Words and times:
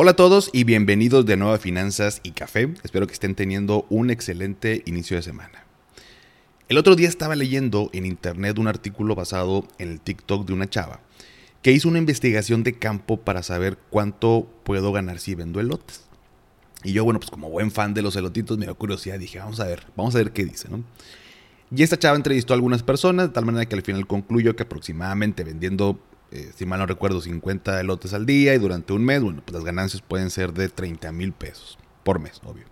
Hola 0.00 0.12
a 0.12 0.14
todos 0.14 0.48
y 0.52 0.62
bienvenidos 0.62 1.26
de 1.26 1.36
nuevo 1.36 1.52
a 1.52 1.58
Finanzas 1.58 2.20
y 2.22 2.30
Café. 2.30 2.72
Espero 2.84 3.08
que 3.08 3.14
estén 3.14 3.34
teniendo 3.34 3.84
un 3.90 4.10
excelente 4.10 4.84
inicio 4.86 5.16
de 5.16 5.24
semana. 5.24 5.64
El 6.68 6.78
otro 6.78 6.94
día 6.94 7.08
estaba 7.08 7.34
leyendo 7.34 7.90
en 7.92 8.06
internet 8.06 8.60
un 8.60 8.68
artículo 8.68 9.16
basado 9.16 9.66
en 9.78 9.90
el 9.90 10.00
TikTok 10.00 10.46
de 10.46 10.52
una 10.52 10.70
chava 10.70 11.00
que 11.62 11.72
hizo 11.72 11.88
una 11.88 11.98
investigación 11.98 12.62
de 12.62 12.78
campo 12.78 13.16
para 13.16 13.42
saber 13.42 13.76
cuánto 13.90 14.48
puedo 14.62 14.92
ganar 14.92 15.18
si 15.18 15.34
vendo 15.34 15.58
elotes. 15.58 16.04
Y 16.84 16.92
yo, 16.92 17.02
bueno, 17.02 17.18
pues 17.18 17.32
como 17.32 17.50
buen 17.50 17.72
fan 17.72 17.92
de 17.92 18.02
los 18.02 18.14
elotitos, 18.14 18.56
me 18.56 18.66
dio 18.66 18.76
curiosidad. 18.76 19.18
Dije, 19.18 19.40
vamos 19.40 19.58
a 19.58 19.64
ver, 19.64 19.84
vamos 19.96 20.14
a 20.14 20.18
ver 20.18 20.30
qué 20.30 20.44
dice, 20.44 20.68
¿no? 20.68 20.84
Y 21.74 21.82
esta 21.82 21.98
chava 21.98 22.16
entrevistó 22.16 22.52
a 22.52 22.54
algunas 22.54 22.84
personas, 22.84 23.26
de 23.26 23.32
tal 23.32 23.46
manera 23.46 23.66
que 23.66 23.74
al 23.74 23.82
final 23.82 24.06
concluyó 24.06 24.54
que 24.54 24.62
aproximadamente 24.62 25.42
vendiendo 25.42 25.98
eh, 26.30 26.50
si 26.54 26.66
mal 26.66 26.78
no 26.78 26.86
recuerdo, 26.86 27.20
50 27.20 27.80
elotes 27.80 28.12
al 28.12 28.26
día 28.26 28.54
y 28.54 28.58
durante 28.58 28.92
un 28.92 29.04
mes, 29.04 29.22
bueno, 29.22 29.42
pues 29.44 29.54
las 29.54 29.64
ganancias 29.64 30.02
pueden 30.02 30.30
ser 30.30 30.52
de 30.52 30.68
30 30.68 31.10
mil 31.12 31.32
pesos 31.32 31.78
por 32.04 32.20
mes, 32.20 32.40
obvio. 32.44 32.64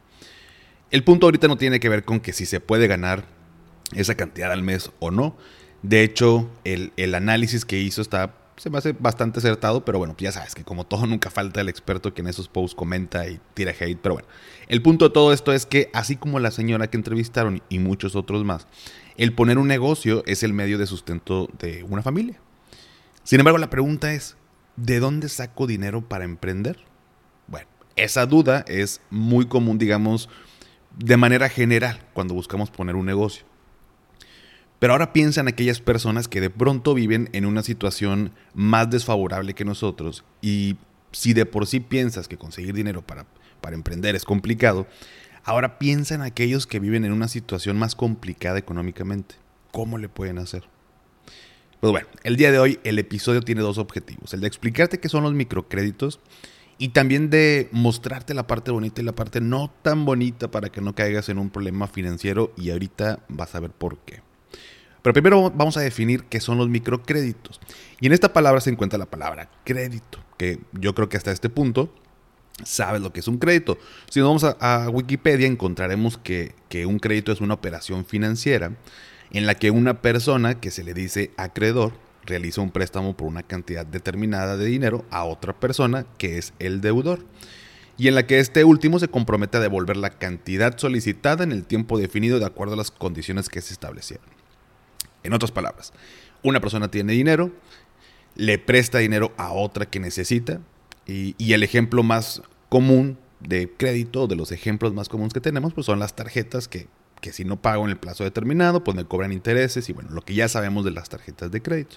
El 0.90 1.04
punto 1.04 1.26
ahorita 1.26 1.48
no 1.48 1.56
tiene 1.56 1.80
que 1.80 1.88
ver 1.88 2.04
con 2.04 2.20
que 2.20 2.32
si 2.32 2.46
se 2.46 2.60
puede 2.60 2.86
ganar 2.86 3.24
esa 3.94 4.14
cantidad 4.14 4.52
al 4.52 4.62
mes 4.62 4.90
o 4.98 5.10
no. 5.10 5.36
De 5.82 6.02
hecho, 6.02 6.50
el, 6.64 6.92
el 6.96 7.14
análisis 7.14 7.64
que 7.64 7.78
hizo 7.80 8.02
está, 8.02 8.34
se 8.56 8.70
me 8.70 8.78
hace 8.78 8.92
bastante 8.92 9.38
acertado, 9.38 9.84
pero 9.84 9.98
bueno, 9.98 10.14
ya 10.18 10.32
sabes 10.32 10.54
que 10.54 10.64
como 10.64 10.84
todo 10.84 11.06
nunca 11.06 11.30
falta 11.30 11.60
el 11.60 11.68
experto 11.68 12.14
que 12.14 12.22
en 12.22 12.28
esos 12.28 12.48
posts 12.48 12.74
comenta 12.74 13.28
y 13.28 13.40
tira 13.54 13.72
hate, 13.78 13.98
pero 14.00 14.16
bueno. 14.16 14.28
El 14.68 14.82
punto 14.82 15.08
de 15.08 15.14
todo 15.14 15.32
esto 15.32 15.52
es 15.52 15.66
que 15.66 15.90
así 15.92 16.16
como 16.16 16.40
la 16.40 16.50
señora 16.50 16.88
que 16.88 16.96
entrevistaron 16.96 17.62
y 17.68 17.78
muchos 17.78 18.16
otros 18.16 18.44
más, 18.44 18.66
el 19.16 19.32
poner 19.32 19.58
un 19.58 19.68
negocio 19.68 20.22
es 20.26 20.42
el 20.42 20.52
medio 20.52 20.78
de 20.78 20.86
sustento 20.86 21.48
de 21.58 21.84
una 21.84 22.02
familia. 22.02 22.40
Sin 23.26 23.40
embargo, 23.40 23.58
la 23.58 23.70
pregunta 23.70 24.12
es, 24.12 24.36
¿de 24.76 25.00
dónde 25.00 25.28
saco 25.28 25.66
dinero 25.66 26.00
para 26.00 26.24
emprender? 26.24 26.78
Bueno, 27.48 27.66
esa 27.96 28.24
duda 28.24 28.64
es 28.68 29.00
muy 29.10 29.46
común, 29.46 29.78
digamos, 29.78 30.28
de 30.96 31.16
manera 31.16 31.48
general 31.48 32.06
cuando 32.12 32.34
buscamos 32.34 32.70
poner 32.70 32.94
un 32.94 33.04
negocio. 33.04 33.44
Pero 34.78 34.92
ahora 34.92 35.12
piensa 35.12 35.40
en 35.40 35.48
aquellas 35.48 35.80
personas 35.80 36.28
que 36.28 36.40
de 36.40 36.50
pronto 36.50 36.94
viven 36.94 37.28
en 37.32 37.46
una 37.46 37.64
situación 37.64 38.30
más 38.54 38.90
desfavorable 38.90 39.54
que 39.54 39.64
nosotros 39.64 40.22
y 40.40 40.76
si 41.10 41.32
de 41.32 41.46
por 41.46 41.66
sí 41.66 41.80
piensas 41.80 42.28
que 42.28 42.38
conseguir 42.38 42.74
dinero 42.74 43.04
para, 43.04 43.26
para 43.60 43.74
emprender 43.74 44.14
es 44.14 44.24
complicado, 44.24 44.86
ahora 45.42 45.80
piensa 45.80 46.14
en 46.14 46.22
aquellos 46.22 46.68
que 46.68 46.78
viven 46.78 47.04
en 47.04 47.10
una 47.10 47.26
situación 47.26 47.76
más 47.76 47.96
complicada 47.96 48.56
económicamente. 48.56 49.34
¿Cómo 49.72 49.98
le 49.98 50.08
pueden 50.08 50.38
hacer? 50.38 50.75
Pues 51.86 51.92
bueno, 51.92 52.08
el 52.24 52.34
día 52.34 52.50
de 52.50 52.58
hoy 52.58 52.80
el 52.82 52.98
episodio 52.98 53.42
tiene 53.42 53.60
dos 53.60 53.78
objetivos. 53.78 54.34
El 54.34 54.40
de 54.40 54.48
explicarte 54.48 54.98
qué 54.98 55.08
son 55.08 55.22
los 55.22 55.34
microcréditos 55.34 56.18
y 56.78 56.88
también 56.88 57.30
de 57.30 57.68
mostrarte 57.70 58.34
la 58.34 58.48
parte 58.48 58.72
bonita 58.72 59.00
y 59.00 59.04
la 59.04 59.14
parte 59.14 59.40
no 59.40 59.72
tan 59.82 60.04
bonita 60.04 60.50
para 60.50 60.68
que 60.68 60.80
no 60.80 60.96
caigas 60.96 61.28
en 61.28 61.38
un 61.38 61.48
problema 61.48 61.86
financiero 61.86 62.52
y 62.56 62.70
ahorita 62.70 63.20
vas 63.28 63.54
a 63.54 63.60
ver 63.60 63.70
por 63.70 63.98
qué. 63.98 64.20
Pero 65.00 65.12
primero 65.12 65.52
vamos 65.52 65.76
a 65.76 65.80
definir 65.80 66.24
qué 66.24 66.40
son 66.40 66.58
los 66.58 66.68
microcréditos. 66.68 67.60
Y 68.00 68.08
en 68.08 68.14
esta 68.14 68.32
palabra 68.32 68.60
se 68.60 68.70
encuentra 68.70 68.98
la 68.98 69.06
palabra 69.06 69.48
crédito, 69.62 70.18
que 70.38 70.58
yo 70.72 70.92
creo 70.92 71.08
que 71.08 71.18
hasta 71.18 71.30
este 71.30 71.50
punto 71.50 71.94
sabes 72.64 73.00
lo 73.00 73.12
que 73.12 73.20
es 73.20 73.28
un 73.28 73.38
crédito. 73.38 73.78
Si 74.10 74.18
nos 74.18 74.28
vamos 74.28 74.56
a, 74.58 74.90
Wikipedia 74.90 75.46
encontraremos 75.46 76.18
que, 76.18 76.52
que 76.68 76.84
un 76.84 76.98
crédito 76.98 77.30
es 77.30 77.40
una 77.40 77.54
operación 77.54 78.04
financiera 78.04 78.72
en 79.30 79.46
la 79.46 79.54
que 79.54 79.70
una 79.70 80.02
persona 80.02 80.60
que 80.60 80.70
se 80.70 80.84
le 80.84 80.94
dice 80.94 81.30
acreedor 81.36 81.92
realiza 82.24 82.60
un 82.60 82.70
préstamo 82.70 83.16
por 83.16 83.28
una 83.28 83.42
cantidad 83.42 83.86
determinada 83.86 84.56
de 84.56 84.66
dinero 84.66 85.04
a 85.10 85.24
otra 85.24 85.52
persona 85.52 86.06
que 86.18 86.38
es 86.38 86.52
el 86.58 86.80
deudor 86.80 87.24
y 87.98 88.08
en 88.08 88.14
la 88.14 88.26
que 88.26 88.38
este 88.38 88.64
último 88.64 88.98
se 88.98 89.08
compromete 89.08 89.56
a 89.56 89.60
devolver 89.60 89.96
la 89.96 90.10
cantidad 90.10 90.76
solicitada 90.78 91.44
en 91.44 91.52
el 91.52 91.64
tiempo 91.64 91.98
definido 91.98 92.38
de 92.38 92.44
acuerdo 92.44 92.74
a 92.74 92.76
las 92.76 92.90
condiciones 92.90 93.48
que 93.48 93.62
se 93.62 93.72
establecieron. 93.72 94.26
En 95.22 95.32
otras 95.32 95.50
palabras, 95.50 95.92
una 96.42 96.60
persona 96.60 96.90
tiene 96.90 97.14
dinero, 97.14 97.50
le 98.34 98.58
presta 98.58 98.98
dinero 98.98 99.32
a 99.38 99.52
otra 99.52 99.86
que 99.86 99.98
necesita 99.98 100.60
y, 101.06 101.52
el 101.52 101.62
ejemplo 101.62 102.02
más 102.02 102.42
común 102.68 103.18
de 103.40 103.72
crédito, 103.76 104.26
de 104.26 104.36
los 104.36 104.52
ejemplos 104.52 104.92
más 104.92 105.08
comunes 105.08 105.32
que 105.32 105.40
tenemos, 105.40 105.72
pues 105.72 105.86
son 105.86 105.98
las 105.98 106.14
tarjetas 106.14 106.68
que 106.68 106.88
que 107.20 107.32
si 107.32 107.44
no 107.44 107.60
pago 107.60 107.84
en 107.84 107.90
el 107.90 107.96
plazo 107.96 108.24
determinado, 108.24 108.84
pues 108.84 108.96
me 108.96 109.04
cobran 109.04 109.32
intereses 109.32 109.88
y 109.88 109.92
bueno, 109.92 110.10
lo 110.10 110.22
que 110.22 110.34
ya 110.34 110.48
sabemos 110.48 110.84
de 110.84 110.90
las 110.90 111.08
tarjetas 111.08 111.50
de 111.50 111.62
crédito. 111.62 111.96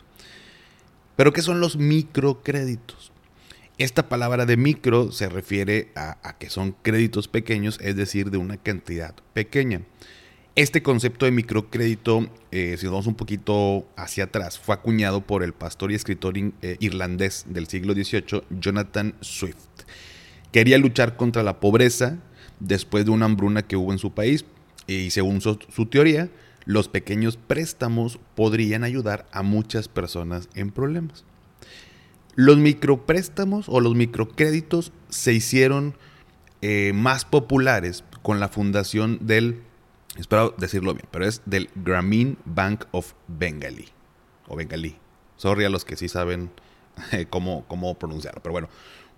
Pero 1.16 1.34
¿qué 1.34 1.42
son 1.42 1.60
los 1.60 1.76
microcréditos? 1.78 3.12
Esta 3.78 4.10
palabra 4.10 4.46
de 4.46 4.58
micro 4.58 5.12
se 5.12 5.30
refiere 5.30 5.92
a, 5.96 6.38
que 6.38 6.50
son 6.50 6.76
créditos 6.82 7.30
pequeños, 7.30 7.80
es 7.82 7.96
decir, 7.96 8.30
de 8.30 8.38
una 8.38 8.58
cantidad 8.58 9.16
pequeña. 9.34 9.82
Este 10.56 10.84
concepto 10.84 11.26
de 11.26 11.32
microcrédito, 11.32 12.30
eh, 12.52 12.76
si 12.78 12.86
nos 12.86 12.92
vamos 12.92 13.08
un 13.08 13.16
poquito 13.16 13.88
hacia 13.96 14.26
atrás, 14.26 14.60
fue 14.60 14.76
acuñado 14.76 15.22
por 15.22 15.44
el 15.44 15.54
pastor 15.54 15.94
y 15.94 15.96
escritor 15.96 16.38
eh, 16.38 16.76
irlandés 16.82 17.46
del 17.48 17.68
siglo 17.68 17.94
XVIII, 17.94 18.44
Jonathan 18.50 19.16
Swift. 19.22 19.56
Quería 20.52 20.78
luchar 20.78 21.16
contra 21.16 21.44
la 21.44 21.62
pobreza 21.62 22.18
después 22.60 23.06
de 23.06 23.12
una 23.12 23.28
hambruna 23.28 23.62
que 23.62 23.78
hubo 23.78 23.94
en 23.94 24.00
su 24.00 24.12
país, 24.14 24.44
y 24.88 25.12
según 25.12 25.42
su, 25.42 25.56
teoría, 25.86 26.30
los 26.66 26.88
pequeños 26.88 27.38
préstamos 27.38 28.20
podrían 28.36 28.84
ayudar 28.84 29.28
a 29.32 29.44
muchas 29.44 29.88
personas 29.88 30.50
en 30.56 30.72
problemas. 30.72 31.26
Los 32.36 32.58
micropréstamos 32.58 33.68
o 33.70 33.82
los 33.82 33.96
microcréditos 33.96 34.92
se 35.10 35.34
hicieron 35.34 35.96
eh, 36.62 36.92
más 36.94 37.26
populares 37.26 38.04
con 38.22 38.40
la 38.40 38.50
fundación 38.50 39.20
del, 39.22 39.62
espero 40.18 40.56
decirlo 40.58 40.94
bien, 40.94 41.08
pero 41.12 41.26
es 41.26 41.42
del 41.46 41.70
Grameen 41.76 42.38
Bank 42.46 42.86
of 42.92 43.14
Bengali, 43.28 43.88
o 44.48 44.56
Bengali. 44.56 44.98
Sorry 45.38 45.66
a 45.66 45.70
los 45.70 45.86
que 45.86 45.96
sí 45.96 46.08
saben 46.10 46.52
eh, 47.12 47.26
cómo, 47.30 47.66
cómo 47.68 47.98
pronunciarlo, 47.98 48.42
pero 48.42 48.54
bueno, 48.54 48.70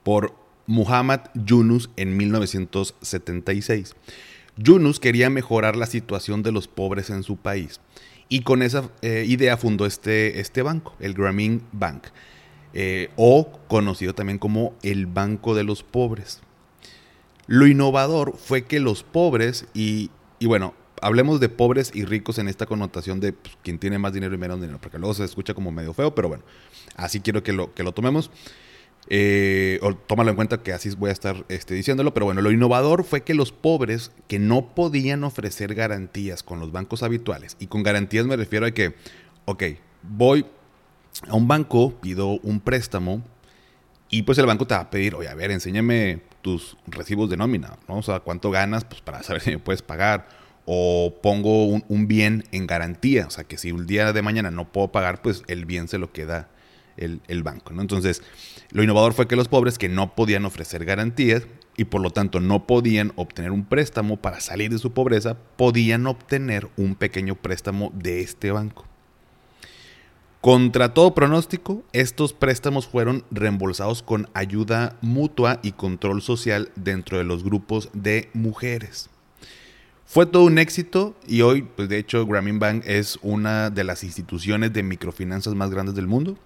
por 0.03 0.35
Muhammad 0.67 1.21
Yunus 1.33 1.89
en 1.97 2.16
1976. 2.16 3.95
Yunus 4.57 5.00
quería 5.00 5.29
mejorar 5.29 5.75
la 5.75 5.85
situación 5.85 6.44
de 6.44 6.51
los 6.51 6.67
pobres 6.67 7.09
en 7.09 7.23
su 7.23 7.38
país 7.38 7.79
y 8.31 8.44
con 8.44 8.63
esa 8.63 8.89
eh, 9.01 9.25
idea 9.28 9.57
fundó 9.57 9.85
este, 9.85 10.39
este 10.39 10.62
banco, 10.62 10.95
el 11.01 11.13
Grameen 11.13 11.62
Bank, 11.73 12.06
eh, 12.73 13.09
o 13.17 13.59
conocido 13.67 14.16
también 14.16 14.39
como 14.39 14.73
el 14.84 15.06
Banco 15.06 15.53
de 15.53 15.66
los 15.66 15.84
Pobres. 15.84 16.39
Lo 17.47 17.67
innovador 17.67 18.38
fue 18.38 18.63
que 18.63 18.79
los 18.79 19.03
pobres, 19.03 19.66
y, 19.73 20.09
bueno, 20.39 20.73
hablemos 21.01 21.41
de 21.41 21.50
pobres 21.50 21.91
y 21.94 22.06
ricos 22.06 22.38
en 22.38 22.47
esta 22.47 22.66
connotación 22.66 23.19
de 23.19 23.33
pues, 23.33 23.57
quien 23.62 23.78
tiene 23.78 24.00
más 24.00 24.13
dinero 24.13 24.33
y 24.33 24.38
menos 24.38 24.62
dinero, 24.62 24.79
porque 24.81 24.97
luego 24.97 25.13
se 25.13 25.25
escucha 25.25 25.53
como 25.53 25.69
medio 25.69 25.94
feo, 25.94 26.16
pero 26.16 26.29
bueno, 26.29 26.45
así 26.95 27.19
quiero 27.19 27.44
que 27.44 27.51
lo, 27.51 27.73
que 27.73 27.83
lo 27.83 27.91
tomemos. 27.91 28.31
Eh, 29.07 29.79
o 29.81 29.95
tómalo 29.95 30.29
en 30.29 30.35
cuenta 30.35 30.62
que 30.62 30.73
así 30.73 30.89
voy 30.95 31.09
a 31.09 31.13
estar 31.13 31.44
este, 31.50 31.73
diciéndolo, 31.73 32.13
pero 32.13 32.28
bueno, 32.28 32.41
lo 32.41 32.51
innovador 32.51 33.03
fue 33.03 33.23
que 33.23 33.34
los 33.34 33.51
pobres 33.51 34.12
que 34.27 34.39
no 34.39 34.74
podían 34.74 35.24
ofrecer 35.24 35.74
garantías 35.74 36.44
con 36.44 36.59
los 36.59 36.71
bancos 36.71 37.03
habituales, 37.03 37.57
y 37.59 37.68
con 37.68 37.83
garantías 37.83 38.25
me 38.25 38.38
refiero 38.38 38.65
a 38.65 38.71
que, 38.71 38.95
ok, 39.45 39.63
voy 40.03 40.45
a 41.27 41.36
un 41.36 41.48
banco, 41.48 41.94
pido 42.00 42.39
un 42.44 42.59
préstamo, 42.59 43.21
y 44.09 44.24
pues 44.24 44.38
el 44.38 44.45
banco 44.45 44.68
te 44.68 44.75
va 44.75 44.81
a 44.81 44.89
pedir, 44.89 45.15
oye, 45.15 45.30
a 45.30 45.36
ver, 45.36 45.51
enséñame 45.51 46.21
tus 46.42 46.77
recibos 46.86 47.30
de 47.30 47.38
nómina, 47.38 47.77
¿no? 47.88 47.98
O 47.98 48.03
sea, 48.03 48.19
cuánto 48.19 48.51
ganas, 48.51 48.83
pues 48.83 49.01
para 49.01 49.24
saber 49.24 49.42
si 49.44 49.51
me 49.51 49.59
puedes 49.59 49.81
pagar. 49.81 50.27
O 50.65 51.15
pongo 51.24 51.65
un, 51.65 51.83
un 51.88 52.07
bien 52.07 52.44
en 52.51 52.68
garantía, 52.68 53.25
o 53.25 53.31
sea, 53.31 53.45
que 53.45 53.57
si 53.57 53.71
un 53.71 53.88
día 53.88 54.13
de 54.13 54.21
mañana 54.21 54.51
no 54.51 54.71
puedo 54.71 54.92
pagar, 54.92 55.21
pues 55.21 55.44
el 55.48 55.65
bien 55.65 55.88
se 55.88 55.98
lo 55.98 56.12
queda 56.12 56.50
el, 57.01 57.44
banco. 57.44 57.74
Entonces, 57.80 58.21
lo 58.71 58.83
innovador 58.83 59.13
fue 59.13 59.27
que 59.27 59.36
los 59.36 59.48
pobres 59.48 59.77
que 59.77 59.89
no 59.89 60.15
podían 60.15 60.45
ofrecer 60.45 60.86
garantías 60.86 61.48
y 61.77 61.86
por 61.86 62.01
lo 62.01 62.12
tanto 62.12 62.39
no 62.39 62.68
podían 62.68 63.13
obtener 63.15 63.51
un 63.51 63.65
préstamo 63.65 64.18
para 64.18 64.39
salir 64.39 64.71
de 64.71 64.77
su 64.77 64.92
pobreza, 64.94 65.38
podían 65.57 66.07
obtener 66.07 66.69
un 66.77 66.95
pequeño 66.95 67.36
préstamo 67.36 67.92
de 67.95 68.21
este 68.21 68.51
banco. 68.51 68.86
Contra 70.42 70.95
todo 70.95 71.13
pronóstico, 71.13 71.83
estos 71.94 72.33
préstamos 72.33 72.88
fueron 72.88 73.24
reembolsados 73.30 74.01
con 74.01 74.27
ayuda 74.33 74.98
mutua 75.01 75.59
y 75.62 75.74
control 75.74 76.24
social 76.24 76.71
dentro 76.75 77.19
de 77.19 77.24
los 77.24 77.44
grupos 77.44 77.89
de 77.94 78.30
mujeres. 78.33 79.12
Fue 80.13 80.25
todo 80.25 80.44
un 80.44 80.57
éxito 80.57 81.15
y 81.27 81.42
hoy, 81.42 81.62
pues 81.62 81.88
de 81.88 81.98
hecho, 81.98 82.25
Grameen 82.25 82.59
Bank 82.59 82.83
es 82.86 83.18
una 83.21 83.69
de 83.69 83.83
las 83.83 84.03
instituciones 84.03 84.74
de 84.74 84.83
microfinanzas 84.83 85.56
más 85.56 85.69
grandes 85.69 85.95
del 85.95 86.07
mundo. 86.07 86.38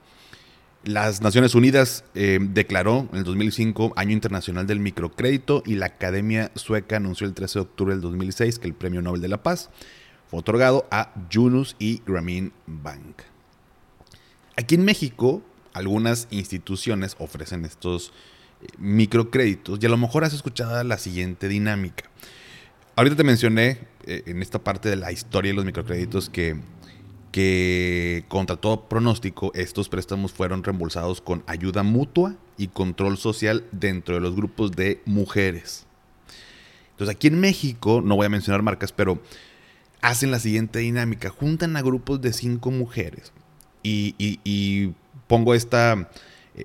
Las 0.85 1.19
Naciones 1.19 1.55
Unidas 1.55 2.03
eh, 2.13 2.37
declaró 2.39 3.09
en 3.11 3.17
el 3.17 3.23
2005 3.23 3.93
Año 3.95 4.11
Internacional 4.11 4.67
del 4.67 4.79
Microcrédito 4.79 5.63
y 5.65 5.73
la 5.75 5.87
Academia 5.87 6.51
Sueca 6.53 6.97
anunció 6.97 7.25
el 7.25 7.33
13 7.33 7.57
de 7.57 7.63
octubre 7.63 7.93
del 7.95 8.01
2006 8.01 8.59
que 8.59 8.67
el 8.67 8.75
Premio 8.75 9.01
Nobel 9.01 9.19
de 9.19 9.27
la 9.27 9.41
Paz 9.41 9.71
fue 10.29 10.37
otorgado 10.37 10.87
a 10.91 11.11
Yunus 11.31 11.75
y 11.79 12.03
Grameen 12.05 12.53
Bank. 12.67 13.23
Aquí 14.57 14.75
en 14.75 14.85
México, 14.85 15.41
algunas 15.73 16.27
instituciones 16.29 17.15
ofrecen 17.17 17.65
estos 17.65 18.13
eh, 18.61 18.67
microcréditos 18.77 19.79
y 19.81 19.87
a 19.87 19.89
lo 19.89 19.97
mejor 19.97 20.23
has 20.23 20.33
escuchado 20.33 20.83
la 20.83 20.99
siguiente 20.99 21.47
dinámica. 21.47 22.11
Ahorita 22.95 23.15
te 23.15 23.23
mencioné 23.23 23.79
eh, 24.05 24.21
en 24.27 24.43
esta 24.43 24.59
parte 24.59 24.87
de 24.89 24.97
la 24.97 25.11
historia 25.11 25.51
de 25.51 25.55
los 25.55 25.65
microcréditos 25.65 26.29
que, 26.29 26.55
que 27.35 28.23
contra 28.29 28.55
todo 28.55 28.87
pronóstico 28.87 29.51
estos 29.55 29.89
préstamos 29.89 30.31
fueron 30.31 30.63
reembolsados 30.63 31.19
con 31.19 31.43
ayuda 31.47 31.83
mutua 31.83 32.37
y 32.57 32.69
control 32.69 33.17
social 33.17 33.65
dentro 33.73 34.15
de 34.15 34.21
los 34.21 34.37
grupos 34.37 34.71
de 34.71 35.01
mujeres. 35.03 35.85
Entonces 36.91 37.13
aquí 37.13 37.27
en 37.27 37.41
México, 37.41 38.01
no 38.01 38.15
voy 38.15 38.27
a 38.27 38.29
mencionar 38.29 38.61
marcas, 38.61 38.93
pero 38.93 39.21
hacen 39.99 40.31
la 40.31 40.39
siguiente 40.39 40.79
dinámica. 40.79 41.27
Juntan 41.27 41.75
a 41.75 41.81
grupos 41.81 42.21
de 42.21 42.31
cinco 42.31 42.71
mujeres 42.71 43.33
y, 43.83 44.93
pongo 45.27 45.55
esta 45.55 46.09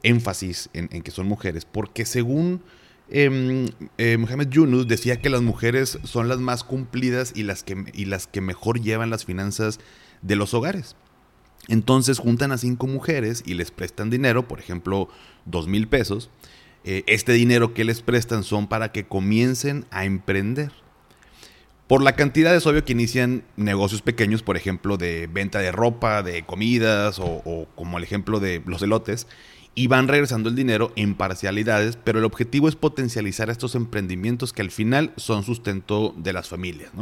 énfasis 0.05 0.71
en, 0.73 0.87
que 1.03 1.11
son 1.11 1.27
mujeres, 1.27 1.65
porque 1.65 2.05
según 2.05 2.63
eh, 3.09 3.69
eh, 3.99 4.19
Mohamed 4.19 4.51
Yunus 4.51 4.87
decía 4.87 5.21
que 5.21 5.31
las 5.31 5.43
mujeres 5.43 5.99
son 6.05 6.29
las 6.29 6.39
más 6.39 6.63
cumplidas 6.63 7.33
y 7.35 7.43
las, 7.43 7.65
que, 7.65 7.87
y 7.93 8.05
las 8.05 8.29
que 8.29 8.41
mejor 8.41 8.81
llevan 8.81 9.11
las 9.11 9.25
finanzas 9.25 9.81
de 10.23 10.37
los 10.37 10.55
hogares. 10.55 10.97
Entonces 11.69 12.19
juntan 12.19 12.53
a 12.53 12.59
cinco 12.59 12.87
mujeres 12.87 13.43
y 13.47 13.55
les 13.55 13.71
prestan 13.71 14.11
dinero, 14.11 14.49
por 14.49 14.61
ejemplo, 14.61 15.09
dos 15.45 15.69
mil 15.69 15.89
pesos. 15.89 16.31
Eh, 16.85 17.05
este 17.07 17.33
dinero 17.33 17.75
que 17.75 17.85
les 17.85 18.01
prestan 18.01 18.43
son 18.43 18.67
para 18.67 18.93
que 18.93 19.07
comiencen 19.07 19.85
a 19.91 20.05
emprender. 20.05 20.73
Por 21.87 22.03
la 22.03 22.15
cantidad 22.15 22.55
es 22.55 22.67
obvio 22.67 22.85
que 22.85 22.93
inician 22.93 23.43
negocios 23.57 24.01
pequeños, 24.01 24.43
por 24.45 24.57
ejemplo, 24.57 24.97
de 24.97 25.27
venta 25.27 25.59
de 25.59 25.73
ropa, 25.73 26.23
de 26.23 26.45
comidas 26.47 27.19
o, 27.19 27.67
como 27.75 27.99
el 27.99 28.05
ejemplo 28.05 28.39
de 28.39 28.63
los 28.65 28.81
elotes, 28.83 29.27
y 29.75 29.89
van 29.89 30.07
regresando 30.07 30.49
el 30.49 30.55
dinero 30.55 30.93
en 30.95 31.17
parcialidades, 31.17 31.97
pero 31.97 32.21
el 32.21 32.25
objetivo 32.25 32.69
es 32.69 32.77
potencializar 32.77 33.51
estos 33.51 33.75
emprendimientos 33.75 34.53
que 34.53 34.63
al 34.63 34.71
final 34.71 35.13
son 35.17 35.43
sustento 35.43 36.15
de 36.17 36.33
las 36.33 36.49
familias. 36.49 36.93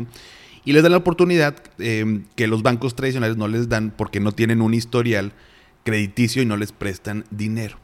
Y 0.64 0.72
les 0.72 0.82
dan 0.82 0.92
la 0.92 0.98
oportunidad 0.98 1.56
eh, 1.78 2.22
que 2.36 2.46
los 2.46 2.62
bancos 2.62 2.94
tradicionales 2.94 3.36
no 3.36 3.48
les 3.48 3.68
dan 3.68 3.92
porque 3.96 4.20
no 4.20 4.32
tienen 4.32 4.60
un 4.60 4.74
historial 4.74 5.32
crediticio 5.84 6.42
y 6.42 6.46
no 6.46 6.56
les 6.56 6.72
prestan 6.72 7.24
dinero. 7.30 7.78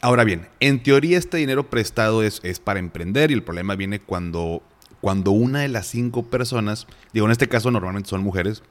Ahora 0.00 0.24
bien, 0.24 0.48
en 0.60 0.82
teoría 0.82 1.16
este 1.16 1.38
dinero 1.38 1.70
prestado 1.70 2.22
es, 2.22 2.40
es 2.42 2.60
para 2.60 2.78
emprender 2.78 3.30
y 3.30 3.34
el 3.34 3.42
problema 3.42 3.74
viene 3.74 4.00
cuando 4.00 4.62
cuando 5.04 5.32
una 5.32 5.60
de 5.60 5.68
las 5.68 5.86
cinco 5.86 6.22
personas, 6.30 6.86
digo, 7.12 7.26
en 7.26 7.32
este 7.32 7.46
caso 7.46 7.70
normalmente 7.70 8.08
son 8.08 8.22
mujeres, 8.22 8.62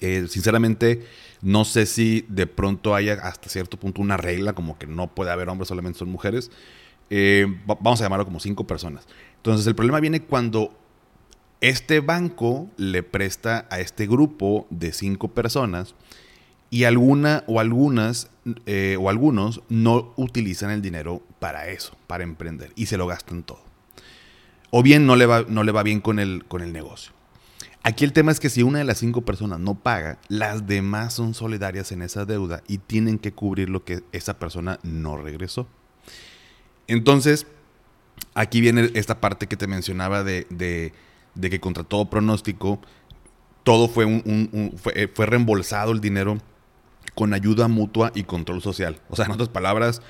eh, 0.00 0.26
sinceramente 0.28 1.06
no 1.40 1.64
sé 1.64 1.86
si 1.86 2.26
de 2.28 2.48
pronto 2.48 2.96
haya 2.96 3.14
hasta 3.14 3.48
cierto 3.48 3.78
punto 3.78 4.02
una 4.02 4.16
regla 4.16 4.54
como 4.54 4.76
que 4.76 4.88
no 4.88 5.14
puede 5.14 5.30
haber 5.30 5.48
hombres, 5.48 5.68
solamente 5.68 6.00
son 6.00 6.08
mujeres. 6.08 6.50
Eh, 7.10 7.46
vamos 7.64 8.00
a 8.00 8.04
llamarlo 8.04 8.24
como 8.24 8.40
cinco 8.40 8.66
personas. 8.66 9.06
Entonces 9.36 9.64
el 9.68 9.76
problema 9.76 10.00
viene 10.00 10.22
cuando 10.22 10.76
este 11.62 12.00
banco 12.00 12.68
le 12.76 13.02
presta 13.02 13.66
a 13.70 13.80
este 13.80 14.06
grupo 14.06 14.66
de 14.68 14.92
cinco 14.92 15.28
personas 15.28 15.94
y 16.68 16.84
alguna 16.84 17.44
o 17.46 17.58
algunas 17.58 18.28
eh, 18.66 18.98
o 19.00 19.08
algunos 19.08 19.62
no 19.70 20.12
utilizan 20.16 20.70
el 20.70 20.82
dinero 20.82 21.22
para 21.38 21.68
eso, 21.68 21.96
para 22.06 22.24
emprender 22.24 22.72
y 22.76 22.86
se 22.86 22.98
lo 22.98 23.06
gastan 23.06 23.42
todo 23.42 23.72
o 24.72 24.82
bien 24.82 25.06
no 25.06 25.16
le 25.16 25.26
va, 25.26 25.44
no 25.46 25.62
le 25.62 25.70
va 25.70 25.82
bien 25.82 26.00
con 26.00 26.18
el, 26.18 26.44
con 26.48 26.62
el 26.62 26.72
negocio. 26.72 27.12
Aquí 27.84 28.04
el 28.04 28.12
tema 28.14 28.32
es 28.32 28.40
que 28.40 28.48
si 28.48 28.62
una 28.62 28.78
de 28.78 28.84
las 28.84 28.98
cinco 28.98 29.20
personas 29.20 29.60
no 29.60 29.74
paga, 29.74 30.18
las 30.28 30.66
demás 30.66 31.12
son 31.12 31.34
solidarias 31.34 31.92
en 31.92 32.00
esa 32.00 32.24
deuda 32.24 32.62
y 32.66 32.78
tienen 32.78 33.18
que 33.18 33.32
cubrir 33.32 33.68
lo 33.68 33.84
que 33.84 34.02
esa 34.12 34.38
persona 34.38 34.78
no 34.82 35.18
regresó. 35.18 35.68
Entonces, 36.86 37.46
aquí 38.34 38.62
viene 38.62 38.90
esta 38.94 39.20
parte 39.20 39.46
que 39.46 39.58
te 39.58 39.66
mencionaba 39.66 40.24
de, 40.24 40.92
que 41.40 41.60
contra 41.60 41.84
todo 41.84 42.10
pronóstico, 42.10 42.80
todo 43.62 43.88
fue, 43.88 44.04
un, 44.04 44.74
eh, 44.94 45.08
fue 45.12 45.26
reembolsado 45.26 45.92
el 45.92 46.00
dinero 46.00 46.38
con 47.14 47.34
ayuda 47.34 47.68
mutua 47.68 48.12
y 48.14 48.24
control 48.24 48.62
social. 48.62 49.00
O 49.08 49.16
sea, 49.16 49.26
en 49.26 49.32
otras 49.32 49.48
palabras, 49.48 50.02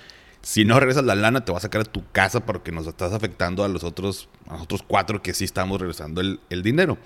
si 0.43 0.65
no 0.65 0.79
regresas 0.79 1.05
la 1.05 1.15
lana, 1.15 1.45
te 1.45 1.53
va 1.53 1.59
a 1.59 1.61
sacar 1.61 1.83
a 1.83 1.85
tu 1.85 2.03
casa 2.13 2.45
porque 2.45 2.73
nos 2.73 2.87
estás 2.87 3.13
afectando 3.13 3.65
a 3.65 3.69
los 3.69 3.85
otros, 3.85 4.29
a 4.49 4.63
otros 4.63 4.83
cuatro 4.83 5.23
que 5.23 5.35
sí 5.35 5.45
estamos 5.45 5.81
regresando 5.81 6.21
el, 6.21 6.63
dinero. 6.63 6.99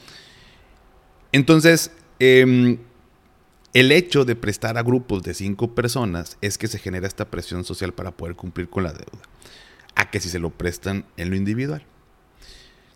Entonces, 1.32 1.90
em, 2.18 2.78
el 3.74 3.92
hecho 3.92 4.24
de 4.24 4.36
prestar 4.36 4.78
a 4.78 4.82
grupos 4.82 5.22
de 5.22 5.34
cinco 5.34 5.74
personas 5.74 6.38
es 6.40 6.56
que 6.56 6.66
se 6.66 6.78
genera 6.78 7.06
esta 7.06 7.26
presión 7.26 7.64
social 7.64 7.92
para 7.92 8.10
poder 8.10 8.36
cumplir 8.36 8.70
con 8.70 8.84
la 8.84 8.92
deuda, 8.92 9.22
a 9.94 10.10
que 10.10 10.20
si 10.20 10.28
se 10.28 10.38
lo 10.38 10.50
prestan 10.50 11.04
en 11.16 11.30
lo 11.30 11.36
individual. 11.36 11.84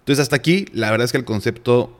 Entonces, 0.01 0.23
hasta 0.23 0.37
aquí, 0.37 0.67
la 0.73 0.91
verdad 0.91 1.05
es 1.05 1.13
que 1.13 1.19
el 1.19 1.25
concepto 1.25 1.97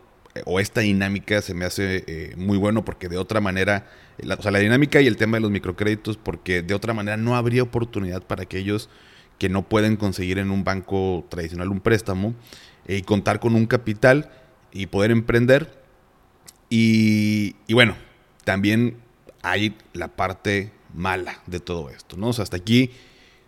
o 0.47 0.61
esta 0.61 0.81
dinámica 0.81 1.43
se 1.43 1.55
me 1.55 1.65
hace 1.65 2.05
eh, 2.07 2.35
muy 2.37 2.57
bueno 2.57 2.85
porque 2.85 3.09
de 3.09 3.19
otra 3.19 3.41
manera, 3.41 3.87
la, 4.19 4.35
o 4.35 4.43
sea, 4.43 4.51
la 4.51 4.59
dinámica 4.59 5.01
y 5.01 5.07
el 5.07 5.17
tema 5.17 5.37
de 5.37 5.41
los 5.41 5.51
microcréditos, 5.51 6.17
porque 6.17 6.63
de 6.63 6.75
otra 6.75 6.95
manera 6.95 7.17
no 7.17 7.37
habría 7.37 7.63
oportunidad 7.63 8.23
para 8.23 8.43
aquellos 8.43 8.89
que 9.39 9.49
no 9.49 9.69
pueden 9.69 9.97
conseguir 9.97 10.39
en 10.39 10.51
un 10.51 10.65
banco 10.65 11.27
tradicional 11.29 11.71
un 11.71 11.81
préstamo 11.81 12.35
eh, 12.87 12.97
y 12.97 13.03
contar 13.03 13.41
con 13.41 13.55
un 13.55 13.67
capital 13.67 14.31
y 14.73 14.87
poder 14.87 15.11
emprender. 15.11 15.81
Y, 16.69 17.57
y, 17.67 17.75
bueno, 17.75 17.97
también 18.45 18.99
hay 19.43 19.77
la 19.93 20.09
parte 20.09 20.73
mala 20.95 21.41
de 21.47 21.59
todo 21.59 21.91
esto, 21.91 22.17
¿no? 22.17 22.29
O 22.29 22.33
sea, 22.33 22.45
hasta 22.45 22.57
aquí 22.57 22.91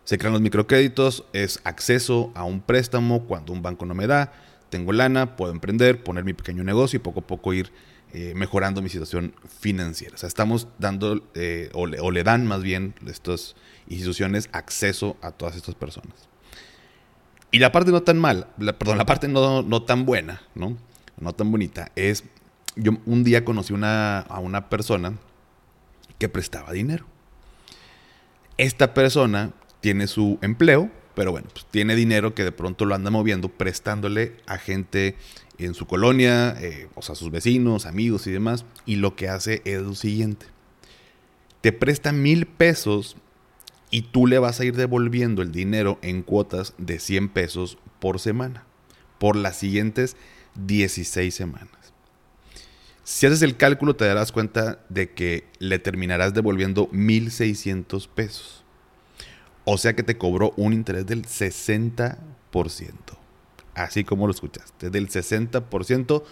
se 0.04 0.19
crean 0.19 0.32
los 0.32 0.43
microcréditos, 0.43 1.25
es 1.32 1.60
acceso 1.64 2.32
a 2.34 2.44
un 2.44 2.60
préstamo 2.60 3.25
cuando 3.25 3.52
un 3.52 3.62
banco 3.62 3.87
no 3.87 3.94
me 3.94 4.06
da 4.06 4.32
tengo 4.72 4.93
lana, 4.93 5.36
puedo 5.36 5.53
emprender, 5.53 6.03
poner 6.03 6.24
mi 6.24 6.32
pequeño 6.32 6.65
negocio 6.65 6.96
y 6.96 7.00
poco 7.00 7.20
a 7.20 7.27
poco 7.27 7.53
ir 7.53 7.70
eh, 8.15 8.32
mejorando 8.34 8.81
mi 8.81 8.88
situación 8.88 9.34
financiera. 9.60 10.15
O 10.15 10.19
sea, 10.19 10.29
estamos 10.29 10.67
dando, 10.79 11.22
eh, 11.34 11.70
o, 11.74 11.86
le, 11.86 12.24
dan 12.24 12.46
más 12.46 12.62
bien 12.62 12.94
estas 13.06 13.55
instituciones 13.86 14.48
acceso 14.53 15.19
a 15.20 15.31
todas 15.31 15.56
estas 15.56 15.74
personas. 15.74 16.27
Y 17.50 17.58
la 17.58 17.70
parte 17.70 17.91
no 17.91 18.03
tan 18.03 18.19
mal, 18.19 18.48
perdón, 18.79 18.96
la 18.96 19.05
parte 19.05 19.29
no, 19.29 19.62
no, 19.62 19.82
tan 19.82 20.06
buena, 20.06 20.41
¿no? 20.55 20.79
No 21.20 21.34
tan 21.34 21.53
bonita, 21.53 21.93
es, 21.94 22.24
yo 22.74 22.93
un 23.05 23.24
día 23.24 23.44
conocí 23.44 23.74
una, 23.74 24.20
a 24.20 24.41
una 24.41 24.70
persona 24.70 25.19
que 26.19 26.31
prestaba 26.31 26.72
dinero. 26.72 27.05
Esta 28.56 28.94
persona 28.94 29.53
tiene 29.82 30.06
su 30.06 30.39
empleo, 30.41 30.91
pero 31.15 31.32
bueno, 31.32 31.48
pues 31.53 31.67
tiene 31.70 31.94
dinero 31.94 32.34
que 32.34 32.44
de 32.44 32.53
pronto 32.53 32.86
lo 32.86 32.94
anda 32.94 33.10
moviendo 33.10 33.51
prestándole 33.51 34.36
a 34.46 34.56
gente 34.56 35.17
en 35.58 35.74
su 35.74 35.86
colonia, 35.86 36.56
eh, 36.58 36.89
o 36.94 37.03
sea, 37.03 37.15
sus 37.15 37.31
vecinos, 37.31 37.84
amigos 37.84 38.27
y 38.27 38.31
demás. 38.31 38.65
Y 38.86 38.96
lo 38.96 39.15
que 39.17 39.29
hace 39.29 39.60
es 39.67 39.82
lo 39.82 39.94
siguiente. 39.94 40.46
Te 41.60 41.72
presta 41.72 42.12
mil 42.12 42.46
pesos 42.46 43.17
y 43.91 44.03
tú 44.03 44.27
le 44.27 44.39
vas 44.39 44.60
a 44.60 44.65
ir 44.65 44.74
devolviendo 44.74 45.43
el 45.43 45.53
dinero 45.53 45.98
en 46.01 46.22
cuotas 46.22 46.74
de 46.79 46.98
100 46.98 47.29
pesos 47.29 47.77
por 48.01 48.20
semana, 48.20 48.65
por 49.19 49.36
las 49.36 49.58
siguientes 49.58 50.17
16 50.55 51.34
semanas. 51.34 51.69
Si 53.05 53.27
haces 53.27 53.43
el 53.43 53.56
cálculo 53.56 53.96
te 53.96 54.05
darás 54.05 54.31
cuenta 54.31 54.84
de 54.89 55.10
que 55.10 55.44
le 55.58 55.81
terminarás 55.81 56.34
devolviendo 56.34 56.89
1.600 56.91 58.08
pesos. 58.08 58.61
O 59.64 59.78
sea 59.78 59.94
que 59.94 60.02
te 60.02 60.19
cobró 60.19 60.52
un 60.56 60.72
interés 60.72 61.06
del 61.06 61.24
60%. 61.24 62.19
Así 63.74 64.04
como 64.04 64.26
lo 64.26 64.32
escuchaste, 64.32 64.90
del 64.90 65.08
60% 65.08 66.22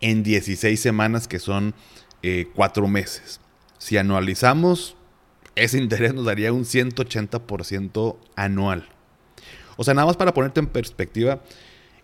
en 0.00 0.22
16 0.22 0.80
semanas 0.80 1.28
que 1.28 1.38
son 1.38 1.74
eh, 2.22 2.48
4 2.54 2.88
meses. 2.88 3.40
Si 3.78 3.96
anualizamos, 3.96 4.96
ese 5.54 5.78
interés 5.78 6.14
nos 6.14 6.24
daría 6.24 6.52
un 6.52 6.64
180% 6.64 8.16
anual. 8.36 8.88
O 9.76 9.84
sea, 9.84 9.94
nada 9.94 10.06
más 10.06 10.16
para 10.16 10.34
ponerte 10.34 10.60
en 10.60 10.66
perspectiva, 10.66 11.40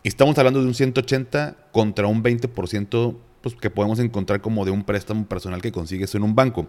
estamos 0.05 0.39
hablando 0.39 0.61
de 0.61 0.67
un 0.67 0.75
180 0.75 1.71
contra 1.73 2.07
un 2.07 2.23
20% 2.23 3.17
pues, 3.41 3.55
que 3.57 3.71
podemos 3.71 3.99
encontrar 3.99 4.41
como 4.41 4.65
de 4.65 4.71
un 4.71 4.85
préstamo 4.85 5.27
personal 5.27 5.61
que 5.61 5.73
consigues 5.73 6.15
en 6.15 6.23
un 6.23 6.35
banco. 6.35 6.69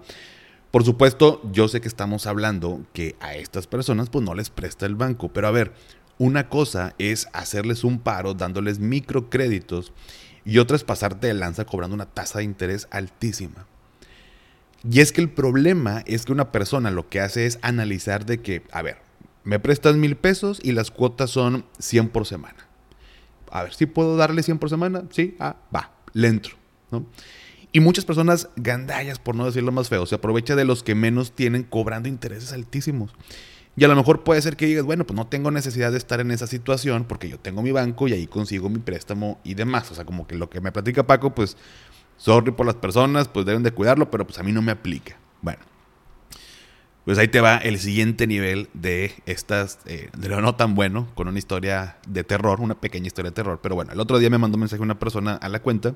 Por 0.76 0.84
supuesto, 0.84 1.42
yo 1.54 1.70
sé 1.70 1.80
que 1.80 1.88
estamos 1.88 2.28
hablando 2.28 2.86
que 2.92 3.16
a 3.22 3.36
estas 3.36 3.66
personas 3.66 4.10
pues 4.10 4.26
no 4.26 4.36
les 4.36 4.50
presta 4.50 4.86
el 4.86 4.96
banco, 4.96 5.30
pero 5.30 5.48
a 5.48 5.52
ver, 5.52 5.72
una 6.18 6.50
cosa 6.50 6.96
es 6.98 7.30
hacerles 7.32 7.86
un 7.86 8.00
paro 8.00 8.34
dándoles 8.34 8.80
microcréditos 8.80 9.94
y 10.44 10.58
otra 10.58 10.76
es 10.76 10.84
pasarte 10.84 11.28
de 11.28 11.34
lanza 11.34 11.64
cobrando 11.64 11.96
una 11.96 12.08
tasa 12.08 12.40
de 12.40 12.44
interés 12.44 12.90
altísima. 12.92 13.68
Y 14.84 15.00
es 15.00 15.14
que 15.14 15.22
el 15.22 15.30
problema 15.30 16.04
es 16.08 16.26
que 16.26 16.34
una 16.34 16.52
persona 16.52 16.92
lo 16.92 17.08
que 17.08 17.22
hace 17.22 17.46
es 17.46 17.58
analizar 17.62 18.26
de 18.26 18.42
que, 18.42 18.64
a 18.74 18.82
ver, 18.82 18.98
me 19.46 19.62
prestas 19.62 19.96
mil 19.96 20.18
pesos 20.18 20.60
y 20.62 20.74
las 20.74 20.92
cuotas 20.92 21.30
son 21.30 21.64
100 21.80 22.10
por 22.10 22.26
semana. 22.26 22.68
A 23.50 23.64
ver, 23.64 23.74
si 23.74 23.86
puedo 23.86 24.18
darle 24.18 24.44
100 24.44 24.60
por 24.60 24.70
semana, 24.70 25.06
sí, 25.10 25.38
ah, 25.40 25.56
va, 25.74 25.94
le 26.12 26.28
entro, 26.28 26.58
¿no? 26.92 27.06
Y 27.76 27.82
muchas 27.82 28.06
personas 28.06 28.48
gandallas, 28.56 29.20
por 29.20 29.36
no 29.36 29.46
decirlo 29.46 29.74
más 29.74 29.90
feo, 29.90 30.06
se 30.06 30.16
aprovecha 30.16 30.56
de 30.56 30.64
los 30.64 30.82
que 30.82 30.96
menos 30.96 31.34
tienen 31.34 31.64
cobrando 31.64 32.08
intereses 32.08 32.54
altísimos. 32.54 33.12
Y 33.76 33.84
a 33.84 33.90
lo 33.90 33.98
mejor 33.98 34.24
puede 34.24 34.42
ser 34.42 34.56
que 34.56 34.66
digas, 34.66 34.86
bueno, 34.86 35.06
pues 35.06 35.18
no 35.18 35.28
tengo 35.28 35.52
necesidad 35.52 35.92
de 35.92 35.98
estar 35.98 36.22
en 36.22 36.32
esa 36.32 36.48
situación 36.48 37.04
porque 37.04 37.28
yo 37.28 37.38
tengo 37.38 37.62
mi 37.62 37.74
banco 37.74 38.08
y 38.08 38.14
ahí 38.14 38.28
consigo 38.28 38.70
mi 38.70 38.80
préstamo 38.80 39.42
y 39.44 39.56
demás. 39.56 39.92
O 39.92 39.96
sea, 39.96 40.06
como 40.06 40.26
que 40.26 40.38
lo 40.38 40.50
que 40.50 40.62
me 40.62 40.72
platica 40.72 41.06
Paco, 41.06 41.36
pues, 41.36 41.58
sorry 42.16 42.52
por 42.52 42.66
las 42.66 42.76
personas, 42.76 43.28
pues 43.28 43.46
deben 43.46 43.64
de 43.64 43.72
cuidarlo, 43.72 44.10
pero 44.10 44.26
pues 44.26 44.40
a 44.40 44.44
mí 44.44 44.54
no 44.54 44.62
me 44.62 44.72
aplica. 44.72 45.18
Bueno, 45.42 45.60
pues 47.04 47.18
ahí 47.18 47.28
te 47.28 47.42
va 47.42 47.58
el 47.58 47.78
siguiente 47.78 48.26
nivel 48.26 48.70
de 48.74 49.14
estas, 49.26 49.80
eh, 49.86 50.12
de 50.18 50.30
lo 50.30 50.40
no 50.40 50.56
tan 50.56 50.76
bueno, 50.76 51.10
con 51.14 51.28
una 51.28 51.40
historia 51.40 51.98
de 52.08 52.24
terror, 52.24 52.62
una 52.62 52.80
pequeña 52.80 53.08
historia 53.08 53.32
de 53.32 53.36
terror. 53.36 53.60
Pero 53.62 53.76
bueno, 53.76 53.92
el 53.92 54.00
otro 54.00 54.18
día 54.18 54.30
me 54.30 54.38
mandó 54.38 54.56
un 54.56 54.62
mensaje 54.62 54.82
una 54.82 54.98
persona 54.98 55.36
a 55.36 55.50
la 55.50 55.62
cuenta, 55.62 55.94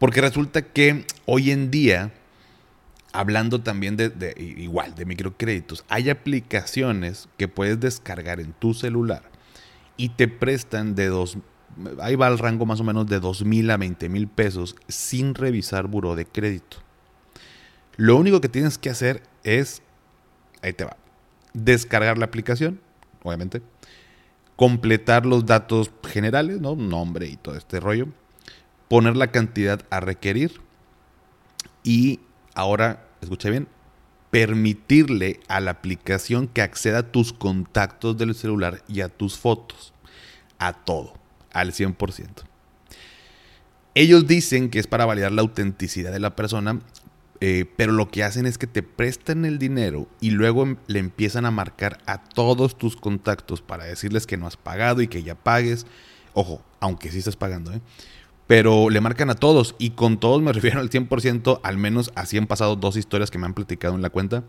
porque 0.00 0.22
resulta 0.22 0.62
que 0.62 1.04
hoy 1.26 1.50
en 1.50 1.70
día, 1.70 2.10
hablando 3.12 3.60
también 3.60 3.98
de, 3.98 4.34
igual, 4.38 4.94
de 4.94 5.04
microcréditos, 5.04 5.84
hay 5.90 6.08
aplicaciones 6.08 7.28
que 7.36 7.48
puedes 7.48 7.78
descargar 7.78 8.40
en 8.40 8.54
tu 8.54 8.72
celular 8.72 9.22
y 9.98 10.08
te 10.08 10.26
prestan 10.26 10.94
de 10.94 11.08
dos, 11.08 11.36
ahí 12.00 12.16
va 12.16 12.28
el 12.28 12.38
rango 12.38 12.64
más 12.64 12.80
o 12.80 12.84
menos 12.84 13.08
de 13.08 13.20
dos 13.20 13.44
mil 13.44 13.70
a 13.70 13.76
20 13.76 14.08
mil 14.08 14.26
pesos 14.26 14.74
sin 14.88 15.34
revisar 15.34 15.86
buró 15.86 16.16
de 16.16 16.24
crédito. 16.24 16.78
Lo 17.98 18.16
único 18.16 18.40
que 18.40 18.48
tienes 18.48 18.78
que 18.78 18.88
hacer 18.88 19.22
es 19.44 19.82
ahí 20.62 20.72
te 20.72 20.84
va. 20.84 20.96
Descargar 21.52 22.16
la 22.16 22.24
aplicación, 22.24 22.80
obviamente. 23.22 23.60
Completar 24.56 25.26
los 25.26 25.44
datos 25.44 25.90
generales, 26.08 26.58
¿no? 26.58 26.74
Nombre 26.74 27.26
y 27.26 27.36
todo 27.36 27.54
este 27.56 27.80
rollo. 27.80 28.08
Poner 28.90 29.16
la 29.16 29.32
cantidad 29.32 29.80
a 29.88 30.00
requerir. 30.00 30.60
Y 31.82 32.20
ahora, 32.54 33.08
escucha 33.22 33.48
bien, 33.48 33.68
permitirle 34.30 35.40
a 35.48 35.60
la 35.60 35.70
aplicación 35.70 36.46
que 36.46 36.60
acceda 36.60 36.98
a 36.98 37.10
tus 37.10 37.32
contactos 37.32 38.18
del 38.18 38.34
celular 38.34 38.82
y 38.86 39.00
a 39.00 39.08
tus 39.08 39.38
fotos. 39.38 39.94
A 40.58 40.74
todo, 40.74 41.14
al 41.54 41.72
100%. 41.72 42.28
Ellos 43.94 44.26
dicen 44.26 44.68
que 44.68 44.78
es 44.78 44.86
para 44.86 45.06
validar 45.06 45.32
la 45.32 45.40
autenticidad 45.40 46.12
de 46.12 46.20
la 46.20 46.36
persona 46.36 46.80
eh, 47.42 47.64
pero 47.76 47.92
lo 47.92 48.10
que 48.10 48.22
hacen 48.22 48.44
es 48.44 48.58
que 48.58 48.66
te 48.66 48.82
prestan 48.82 49.46
el 49.46 49.58
dinero 49.58 50.06
y 50.20 50.30
luego 50.30 50.62
em, 50.62 50.76
le 50.88 50.98
empiezan 50.98 51.46
a 51.46 51.50
marcar 51.50 51.98
a 52.04 52.22
todos 52.22 52.76
tus 52.76 52.96
contactos 52.96 53.62
para 53.62 53.84
decirles 53.84 54.26
que 54.26 54.36
no 54.36 54.46
has 54.46 54.58
pagado 54.58 55.00
y 55.00 55.08
que 55.08 55.22
ya 55.22 55.34
pagues. 55.34 55.86
Ojo, 56.34 56.62
aunque 56.80 57.10
sí 57.10 57.18
estás 57.18 57.36
pagando, 57.36 57.72
¿eh? 57.72 57.80
Pero 58.50 58.90
le 58.90 59.00
marcan 59.00 59.30
a 59.30 59.36
todos 59.36 59.76
y 59.78 59.90
con 59.90 60.18
todos 60.18 60.42
me 60.42 60.52
refiero 60.52 60.80
al 60.80 60.90
100%, 60.90 61.60
al 61.62 61.78
menos 61.78 62.10
así 62.16 62.36
han 62.36 62.48
pasado 62.48 62.74
dos 62.74 62.96
historias 62.96 63.30
que 63.30 63.38
me 63.38 63.46
han 63.46 63.54
platicado 63.54 63.94
en 63.94 64.02
la 64.02 64.10
cuenta. 64.10 64.42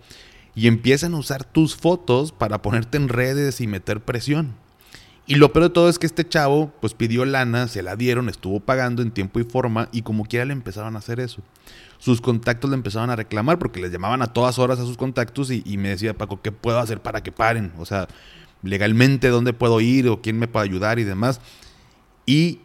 Y 0.55 0.65
empiezan 0.65 1.13
a 1.13 1.17
usar 1.17 1.43
tus 1.43 1.75
fotos 1.75 2.31
para 2.31 2.63
ponerte 2.63 2.97
en 2.97 3.09
redes 3.09 3.61
y 3.61 3.67
meter 3.67 4.01
presión. 4.01 4.55
Y 5.27 5.35
lo 5.35 5.53
peor 5.53 5.65
de 5.65 5.69
todo 5.69 5.87
es 5.87 5.99
que 5.99 6.07
este 6.07 6.27
chavo 6.27 6.73
pues 6.81 6.95
pidió 6.95 7.25
lana, 7.25 7.67
se 7.67 7.83
la 7.83 7.95
dieron, 7.95 8.27
estuvo 8.27 8.59
pagando 8.59 9.03
en 9.03 9.11
tiempo 9.11 9.39
y 9.39 9.43
forma 9.43 9.87
y 9.91 10.01
como 10.01 10.25
quiera 10.25 10.45
le 10.45 10.53
empezaron 10.53 10.95
a 10.95 10.99
hacer 10.99 11.19
eso 11.19 11.43
sus 12.01 12.19
contactos 12.19 12.71
le 12.71 12.75
empezaban 12.75 13.11
a 13.11 13.15
reclamar 13.15 13.59
porque 13.59 13.79
les 13.79 13.91
llamaban 13.91 14.23
a 14.23 14.33
todas 14.33 14.57
horas 14.57 14.79
a 14.79 14.85
sus 14.85 14.97
contactos 14.97 15.51
y, 15.51 15.77
me 15.77 15.89
decía, 15.89 16.17
Paco, 16.17 16.41
¿qué 16.41 16.51
puedo 16.51 16.79
hacer 16.79 16.99
para 16.99 17.21
que 17.21 17.31
paren? 17.31 17.71
O 17.77 17.85
sea, 17.85 18.07
legalmente, 18.63 19.27
¿dónde 19.27 19.53
puedo 19.53 19.79
ir 19.81 20.09
o 20.09 20.19
quién 20.19 20.39
me 20.39 20.47
puede 20.47 20.65
ayudar 20.65 20.97
y 20.97 21.03
demás? 21.03 21.41
Y 22.25 22.61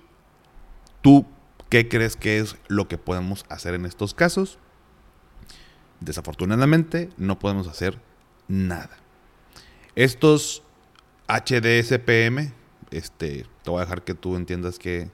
tú, 1.02 1.26
¿qué 1.68 1.88
crees 1.88 2.16
que 2.16 2.38
es 2.38 2.56
lo 2.68 2.88
que 2.88 2.98
podemos 2.98 3.44
hacer 3.48 3.74
en 3.74 3.86
estos 3.86 4.14
casos? 4.14 4.58
Desafortunadamente, 6.00 7.10
no 7.16 7.38
podemos 7.38 7.68
hacer 7.68 8.00
nada. 8.48 8.96
Estos 9.94 10.62
HDSPM, 11.28 12.52
este, 12.90 13.46
te 13.62 13.70
voy 13.70 13.78
a 13.78 13.84
dejar 13.84 14.02
que 14.04 14.14
tú 14.14 14.36
entiendas 14.36 14.78
que 14.78 15.10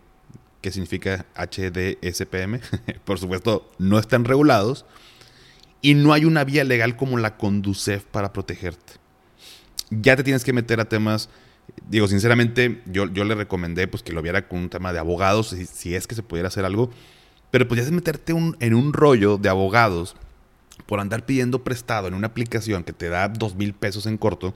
que 0.62 0.70
significa 0.70 1.26
HDSPM, 1.34 2.60
por 3.04 3.18
supuesto, 3.18 3.70
no 3.78 3.98
están 3.98 4.24
regulados 4.24 4.86
y 5.82 5.94
no 5.94 6.12
hay 6.14 6.24
una 6.24 6.44
vía 6.44 6.64
legal 6.64 6.96
como 6.96 7.18
la 7.18 7.36
Conducef 7.36 8.04
para 8.04 8.32
protegerte. 8.32 8.94
Ya 9.90 10.16
te 10.16 10.22
tienes 10.22 10.44
que 10.44 10.52
meter 10.54 10.80
a 10.80 10.86
temas, 10.86 11.28
digo, 11.88 12.08
sinceramente, 12.08 12.82
yo, 12.86 13.06
yo 13.12 13.24
le 13.24 13.34
recomendé 13.34 13.88
pues, 13.88 14.02
que 14.02 14.12
lo 14.12 14.22
viera 14.22 14.48
con 14.48 14.60
un 14.60 14.68
tema 14.68 14.92
de 14.92 14.98
abogados, 14.98 15.56
si, 15.72 15.94
es 15.94 16.06
que 16.06 16.14
se 16.14 16.22
pudiera 16.22 16.48
hacer 16.48 16.64
algo, 16.64 16.90
pero 17.50 17.68
pues 17.68 17.80
ya 17.80 17.86
es 17.86 17.92
meterte 17.92 18.32
en 18.32 18.74
un 18.74 18.92
rollo 18.92 19.36
de 19.36 19.48
abogados 19.48 20.16
por 20.86 21.00
andar 21.00 21.26
pidiendo 21.26 21.62
prestado 21.62 22.08
en 22.08 22.14
una 22.14 22.28
aplicación 22.28 22.84
que 22.84 22.92
te 22.92 23.08
da 23.08 23.28
dos 23.28 23.54
mil 23.54 23.74
pesos 23.74 24.06
en 24.06 24.16
corto 24.16 24.54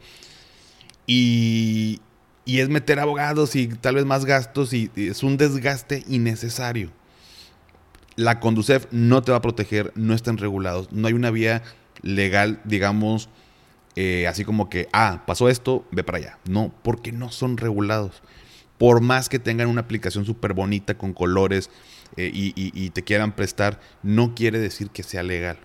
y, 1.07 2.01
y 2.47 2.61
es 2.61 2.69
meter 2.69 2.99
abogados 3.01 3.57
y 3.57 3.69
tal 3.69 3.97
vez 3.97 4.07
más 4.07 4.25
gastos 4.25 4.73
y, 4.73 4.91
es 4.97 5.23
un 5.23 5.37
desgaste 5.37 6.05
innecesario. 6.09 6.91
La 8.15 8.41
Conducef 8.41 8.87
no 8.93 9.23
te 9.23 9.33
va 9.33 9.39
a 9.39 9.43
proteger, 9.43 9.93
no 9.95 10.15
están 10.15 10.39
regulados, 10.39 10.91
no 10.91 11.07
hay 11.07 11.13
una 11.13 11.31
vía 11.31 11.63
legal, 12.01 12.61
digamos, 12.65 13.29
eh, 13.97 14.27
así 14.29 14.45
como 14.45 14.69
que, 14.69 14.89
ah, 14.93 15.25
pasó 15.27 15.49
esto, 15.49 15.85
ve 15.91 16.05
para 16.05 16.19
allá. 16.19 16.39
No, 16.49 16.73
porque 16.83 17.13
no 17.13 17.33
son 17.33 17.57
regulados. 17.57 18.23
Por 18.79 19.01
más 19.01 19.29
que 19.29 19.39
tengan 19.39 19.69
una 19.69 19.81
aplicación 19.81 20.25
súper 20.27 20.53
bonita 20.53 20.97
con 20.99 21.15
colores 21.15 21.71
eh, 22.17 22.31
y 22.33 22.91
te 22.91 23.03
quieran 23.03 23.33
prestar, 23.33 23.81
no 24.03 24.35
quiere 24.35 24.59
decir 24.59 24.91
que 24.91 25.03
sea 25.03 25.23
legal. 25.23 25.59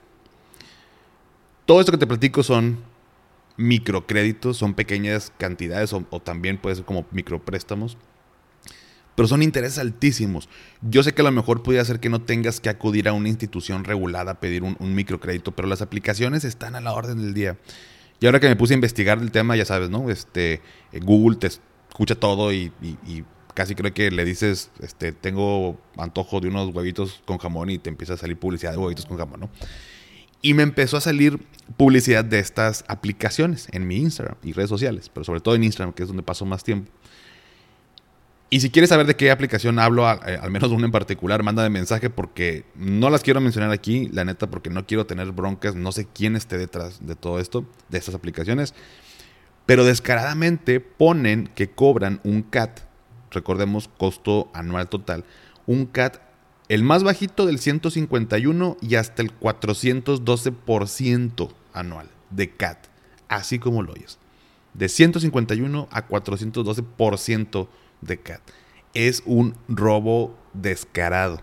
Todo 1.66 1.80
esto 1.80 1.92
que 1.92 1.98
te 1.98 2.08
platico 2.08 2.42
son 2.42 2.80
microcréditos, 3.58 4.58
son 4.58 4.74
pequeñas 4.74 5.32
cantidades 5.38 5.94
o, 5.94 6.02
también 6.20 6.58
puede 6.58 6.78
ser 6.78 6.86
como 6.86 7.06
micropréstamos. 7.12 7.98
Pero 9.16 9.28
son 9.28 9.44
intereses 9.44 9.78
altísimos. 9.78 10.50
Yo 10.82 11.04
sé 11.04 11.14
que 11.14 11.22
a 11.22 11.26
lo 11.26 11.32
mejor 11.32 11.64
podría 11.64 11.86
ser 11.86 12.00
que 12.00 12.10
no 12.10 12.22
tengas 12.22 12.60
que 12.60 12.70
acudir 12.70 13.08
a 13.08 13.14
una 13.14 13.30
institución 13.30 13.84
regulada 13.84 14.32
a 14.32 14.40
pedir 14.40 14.64
un, 14.64 14.96
microcrédito, 14.96 15.52
pero 15.52 15.68
las 15.68 15.82
aplicaciones 15.82 16.44
están 16.44 16.76
a 16.76 16.82
la 16.82 16.94
orden 16.94 17.18
del 17.18 17.34
día. 17.34 17.58
Y 18.22 18.28
ahora 18.28 18.40
que 18.40 18.48
me 18.48 18.56
puse 18.56 18.76
a 18.76 18.76
investigar 18.76 19.18
el 19.18 19.32
tema, 19.32 19.56
ya 19.56 19.66
sabes, 19.66 19.90
¿no? 19.90 20.12
Este, 20.12 20.62
Google 20.94 21.38
te 21.38 21.48
escucha 21.48 22.14
todo 22.14 22.54
y, 22.54 22.72
casi 23.56 23.74
creo 23.74 23.92
que 23.96 24.12
le 24.12 24.24
dices, 24.24 24.70
este, 24.80 25.12
tengo 25.12 25.82
antojo 25.98 26.40
de 26.40 26.48
unos 26.48 26.74
huevitos 26.74 27.24
con 27.26 27.40
jamón 27.40 27.72
y 27.72 27.80
te 27.80 27.90
empieza 27.90 28.14
a 28.14 28.18
salir 28.18 28.38
publicidad 28.38 28.74
de 28.74 28.78
huevitos 28.78 29.08
con 29.08 29.18
jamón, 29.18 29.40
¿no? 29.40 29.50
Y 30.44 30.54
me 30.54 30.62
empezó 30.62 30.98
a 30.98 31.02
salir 31.02 31.40
publicidad 31.78 32.24
de 32.24 32.38
estas 32.38 32.86
aplicaciones 32.88 33.68
en 33.72 33.88
mi 33.88 33.98
Instagram 33.98 34.36
y 34.44 34.54
redes 34.54 34.70
sociales, 34.70 35.10
pero 35.12 35.24
sobre 35.24 35.42
todo 35.42 35.56
en 35.56 35.64
Instagram, 35.64 35.94
que 35.94 36.04
es 36.04 36.08
donde 36.08 36.22
paso 36.22 36.46
más 36.46 36.64
tiempo. 36.64 36.92
Y 38.54 38.60
si 38.60 38.70
quieres 38.70 38.90
saber 38.90 39.08
de 39.08 39.16
qué 39.16 39.32
aplicación 39.32 39.80
hablo, 39.80 40.12
eh, 40.12 40.38
al 40.42 40.52
menos 40.52 40.72
una 40.72 40.86
en 40.86 40.92
particular, 40.92 41.42
manda 41.42 41.64
de 41.64 41.70
mensaje 41.70 42.10
porque 42.10 42.66
no 42.76 43.10
las 43.10 43.24
quiero 43.24 43.40
mencionar 43.40 43.72
aquí, 43.72 44.10
la 44.12 44.26
neta, 44.26 44.50
porque 44.50 44.70
no 44.70 44.86
quiero 44.86 45.06
tener 45.06 45.32
broncas, 45.32 45.76
no 45.76 45.94
sé 45.94 46.06
quién 46.14 46.36
esté 46.36 46.58
detrás 46.58 47.08
de 47.08 47.16
todo 47.16 47.40
esto, 47.40 47.66
de 47.88 47.98
estas 47.98 48.14
aplicaciones. 48.14 48.74
Pero 49.66 49.86
descaradamente 49.86 50.82
ponen 50.82 51.50
que 51.56 51.70
cobran 51.70 52.20
un 52.26 52.42
CAT, 52.42 52.82
recordemos 53.32 53.90
costo 53.98 54.52
anual 54.54 54.90
total, 54.90 55.24
un 55.66 55.86
CAT 55.86 56.18
el 56.68 56.84
más 56.84 57.04
bajito 57.04 57.46
del 57.46 57.58
151 57.58 58.76
y 58.82 58.96
hasta 58.96 59.22
el 59.22 59.32
412% 59.40 61.54
anual 61.72 62.10
de 62.32 62.50
CAT, 62.50 62.88
así 63.30 63.60
como 63.60 63.82
lo 63.82 63.94
oyes. 63.94 64.18
De 64.74 64.90
151 64.90 65.88
a 65.90 66.08
412% 66.10 67.70
de. 68.02 68.20
Es 68.94 69.24
un 69.26 69.56
robo 69.68 70.36
descarado. 70.54 71.42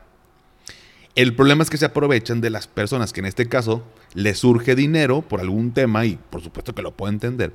El 1.15 1.35
problema 1.35 1.63
es 1.63 1.71
que 1.71 1.79
se 1.79 1.87
aprovechan 1.87 2.41
de 2.41 2.51
las 2.51 2.69
personas 2.69 3.13
que 3.13 3.21
en 3.21 3.27
este 3.27 3.49
caso 3.49 3.83
les 4.15 4.39
surge 4.39 4.75
dinero 4.75 5.23
por 5.23 5.41
algún 5.41 5.73
tema 5.73 6.05
y 6.07 6.17
por 6.31 6.43
supuesto 6.43 6.75
que 6.75 6.83
lo 6.83 6.97
puedo 6.97 7.13
entender. 7.13 7.55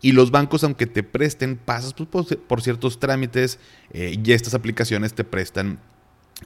Y 0.00 0.12
los 0.12 0.30
bancos, 0.30 0.64
aunque 0.64 0.86
te 0.86 1.02
presten, 1.02 1.56
pasas 1.56 1.94
por, 1.94 2.62
ciertos 2.62 2.98
trámites 2.98 3.58
eh, 3.92 4.18
y 4.22 4.32
estas 4.32 4.54
aplicaciones 4.54 5.14
te 5.14 5.24
prestan 5.24 5.78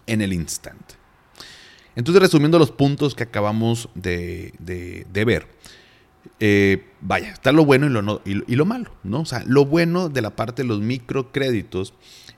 en 0.07 0.21
el 0.21 0.33
instante. 0.33 0.97
Entonces, 1.97 2.21
resumiendo 2.21 2.59
los 2.59 2.71
puntos 2.71 3.15
que 3.15 3.23
acabamos 3.23 3.89
de, 3.95 4.53
ver, 5.13 5.49
eh, 6.41 6.85
vaya, 7.01 7.31
está 7.31 7.53
lo 7.53 7.65
bueno 7.65 7.87
y 7.87 7.91
lo, 7.91 8.23
y, 8.25 8.57
lo 8.57 8.65
malo, 8.65 8.91
¿no? 9.03 9.21
O 9.21 9.25
sea, 9.25 9.43
lo 9.47 9.65
bueno 9.65 10.09
de 10.09 10.23
la 10.23 10.37
parte 10.37 10.63
de 10.63 10.69
los 10.69 10.81
microcréditos, 10.81 11.95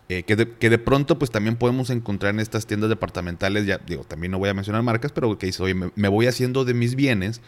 eh, 0.08 0.22
que, 0.22 0.36
de, 0.36 0.56
que, 0.56 0.70
de, 0.70 0.78
pronto 0.78 1.18
pues 1.18 1.30
también 1.30 1.56
podemos 1.56 1.90
encontrar 1.90 2.34
en 2.34 2.40
estas 2.40 2.66
tiendas 2.66 2.88
departamentales, 2.88 3.66
ya 3.66 3.78
digo, 3.78 4.04
también 4.04 4.30
no 4.30 4.38
voy 4.38 4.48
a 4.48 4.54
mencionar 4.54 4.82
marcas, 4.82 5.12
pero 5.12 5.36
que 5.38 5.46
dice, 5.46 5.62
oye, 5.62 5.74
me, 5.74 6.08
voy 6.08 6.26
haciendo 6.26 6.64
de 6.64 6.74
mis 6.74 6.94
bienes 6.94 7.40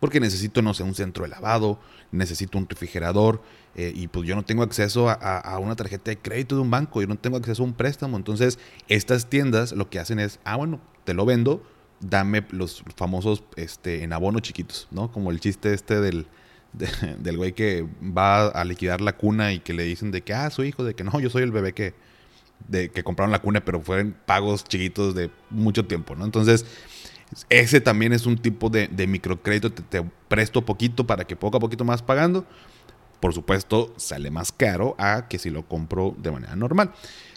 porque 0.00 0.18
necesito, 0.18 0.62
no 0.62 0.72
sé, 0.72 0.82
un 0.82 0.94
centro 0.94 1.24
de 1.24 1.30
lavado, 1.30 1.78
necesito 2.10 2.56
un 2.56 2.66
refrigerador, 2.66 3.42
eh, 3.74 3.92
y 3.94 4.08
pues 4.08 4.26
yo 4.26 4.34
no 4.34 4.44
tengo 4.44 4.62
acceso 4.62 5.10
a, 5.10 5.12
a, 5.12 5.58
una 5.58 5.76
tarjeta 5.76 6.10
de 6.10 6.16
crédito 6.16 6.54
de 6.54 6.62
un 6.62 6.70
banco, 6.70 7.02
yo 7.02 7.06
no 7.06 7.16
tengo 7.16 7.36
acceso 7.36 7.62
a 7.62 7.66
un 7.66 7.74
préstamo, 7.74 8.16
entonces 8.16 8.58
estas 8.88 9.28
tiendas 9.28 9.72
lo 9.72 9.90
que 9.90 9.98
hacen 9.98 10.18
es, 10.18 10.40
ah, 10.44 10.56
bueno, 10.56 10.80
te 11.04 11.12
lo 11.12 11.26
vendo, 11.26 11.62
dame 12.00 12.44
los 12.50 12.82
famosos 12.96 13.44
este, 13.56 14.02
en 14.02 14.12
abono 14.12 14.40
chiquitos, 14.40 14.88
¿no? 14.90 15.12
Como 15.12 15.30
el 15.30 15.40
chiste 15.40 15.72
este 15.74 16.00
del, 16.00 16.26
del 17.18 17.36
güey 17.36 17.52
que 17.52 17.86
va 18.02 18.48
a 18.48 18.64
liquidar 18.64 19.00
la 19.00 19.16
cuna 19.16 19.52
y 19.52 19.60
que 19.60 19.74
le 19.74 19.84
dicen 19.84 20.10
de 20.10 20.22
que, 20.22 20.34
ah, 20.34 20.50
su 20.50 20.64
hijo, 20.64 20.84
de 20.84 20.94
que 20.94 21.04
no, 21.04 21.18
yo 21.20 21.30
soy 21.30 21.42
el 21.42 21.52
bebé 21.52 21.72
que, 21.72 21.94
de, 22.68 22.90
que 22.90 23.04
compraron 23.04 23.32
la 23.32 23.40
cuna, 23.40 23.64
pero 23.64 23.80
fueron 23.80 24.16
pagos 24.26 24.64
chiquitos 24.64 25.14
de 25.14 25.30
mucho 25.50 25.86
tiempo, 25.86 26.14
¿no? 26.16 26.24
Entonces, 26.24 26.64
ese 27.48 27.80
también 27.80 28.12
es 28.12 28.26
un 28.26 28.38
tipo 28.38 28.70
de, 28.70 28.88
de 28.88 29.06
microcrédito, 29.06 29.72
te, 29.72 29.82
te, 29.82 30.02
presto 30.28 30.64
poquito 30.64 31.06
para 31.06 31.24
que 31.24 31.36
poco 31.36 31.58
a 31.58 31.60
poquito 31.60 31.84
más 31.84 32.02
pagando. 32.02 32.44
Por 33.20 33.34
supuesto, 33.34 33.92
sale 33.98 34.30
más 34.30 34.50
caro 34.50 34.96
a 34.98 35.28
que 35.28 35.38
si 35.38 35.50
lo 35.50 35.68
compro 35.68 36.16
de 36.18 36.30
manera 36.30 36.56
normal. 36.56 36.92